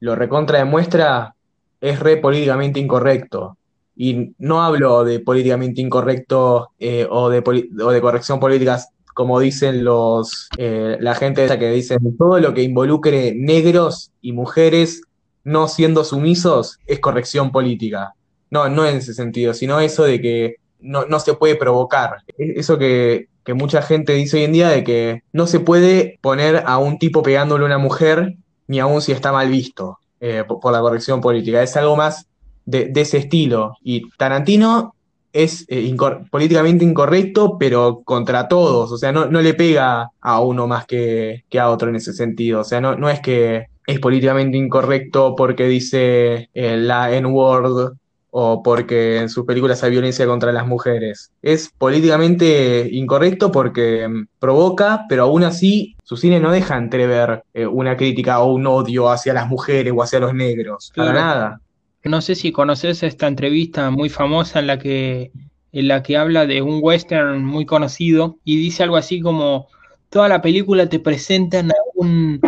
[0.00, 1.34] lo recontra demuestra,
[1.80, 3.56] es re políticamente incorrecto.
[3.96, 7.42] Y no hablo de políticamente incorrecto eh, o, de
[7.82, 8.78] o de corrección política
[9.18, 14.30] como dicen los eh, la gente esa que dicen todo lo que involucre negros y
[14.30, 15.02] mujeres
[15.42, 18.14] no siendo sumisos es corrección política.
[18.48, 22.18] No, no en ese sentido, sino eso de que no, no se puede provocar.
[22.38, 26.62] Eso que, que mucha gente dice hoy en día de que no se puede poner
[26.64, 28.36] a un tipo pegándole a una mujer,
[28.68, 31.62] ni aun si está mal visto eh, por, la corrección política.
[31.62, 32.26] Es algo más
[32.64, 33.74] de, ese estilo.
[33.82, 34.94] Y Tarantino
[35.32, 35.94] es eh,
[36.30, 38.92] políticamente incorrecto, pero contra todos.
[38.92, 42.60] O sea, no, no le pega a uno más que, a otro en ese sentido.
[42.60, 47.96] O sea, no, no es que es políticamente incorrecto porque dice eh, la N-word
[48.30, 51.32] o porque en sus películas hay violencia contra las mujeres.
[51.42, 57.66] Es políticamente incorrecto porque mm, provoca, pero aún así su cine no deja entrever eh,
[57.66, 60.92] una crítica o un odio hacia las mujeres o hacia los negros.
[60.94, 61.60] Para nada.
[62.04, 65.32] No sé si conoces esta entrevista muy famosa en la que
[65.72, 69.68] en la que habla de un western muy conocido y dice algo así como
[70.08, 72.40] toda la película te presentan a un,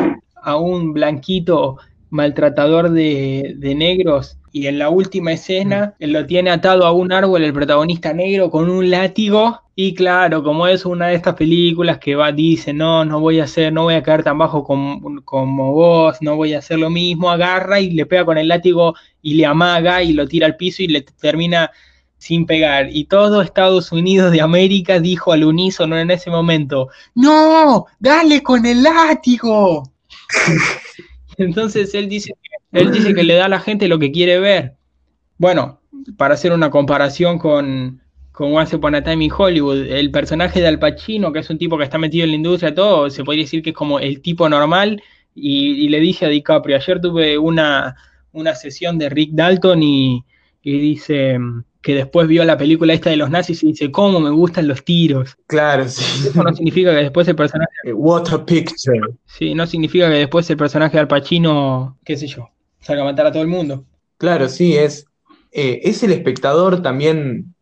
[0.42, 1.76] a un blanquito
[2.08, 7.12] maltratador de, de negros y en la última escena él lo tiene atado a un
[7.12, 11.98] árbol el protagonista negro con un látigo y claro, como es una de estas películas
[11.98, 15.22] que va, dice, no, no voy a hacer, no voy a caer tan bajo como,
[15.24, 18.94] como vos, no voy a hacer lo mismo, agarra y le pega con el látigo
[19.22, 21.70] y le amaga y lo tira al piso y le termina
[22.18, 22.88] sin pegar.
[22.90, 28.66] Y todo Estados Unidos de América dijo al unísono en ese momento, no, dale con
[28.66, 29.90] el látigo.
[31.38, 32.34] Entonces él dice,
[32.72, 34.74] él dice que le da a la gente lo que quiere ver.
[35.38, 35.80] Bueno,
[36.16, 38.00] para hacer una comparación con,
[38.32, 41.58] con Once Upon a Time in Hollywood, el personaje de Al Pacino, que es un
[41.58, 44.20] tipo que está metido en la industria, todo, se podría decir que es como el
[44.20, 45.02] tipo normal.
[45.34, 47.96] Y, le dije a DiCaprio, ayer tuve una,
[48.32, 50.24] una sesión de Rick Dalton y,
[50.62, 51.38] y dice,
[51.82, 54.84] que después vio la película esta de los nazis y dice, ¿cómo me gustan los
[54.84, 55.36] tiros?
[55.46, 56.28] Claro, sí.
[56.28, 57.70] Eso no significa que después el personaje...
[57.84, 59.00] Eh, what a picture.
[59.24, 62.50] Sí, no significa que después el personaje de Al Pacino, qué sé yo,
[62.80, 63.84] salga a matar a todo el mundo.
[64.18, 65.06] Claro, sí, es,
[65.52, 67.54] eh, es el espectador también,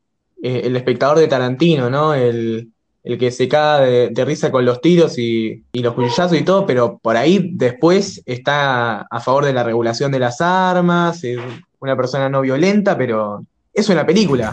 [0.42, 2.14] eh, el espectador de Tarantino, ¿no?
[2.14, 2.70] El,
[3.18, 6.98] que se caga de, risa con los tiros y, y los cuchillazos y todo, pero
[6.98, 11.38] por ahí después está a favor de la regulación de las armas, es
[11.80, 14.52] una persona no violenta, pero es una película.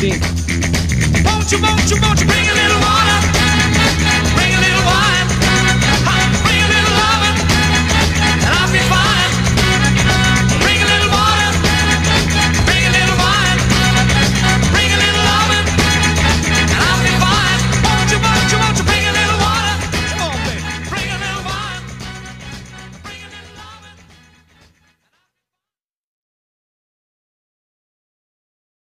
[0.00, 0.14] Sí.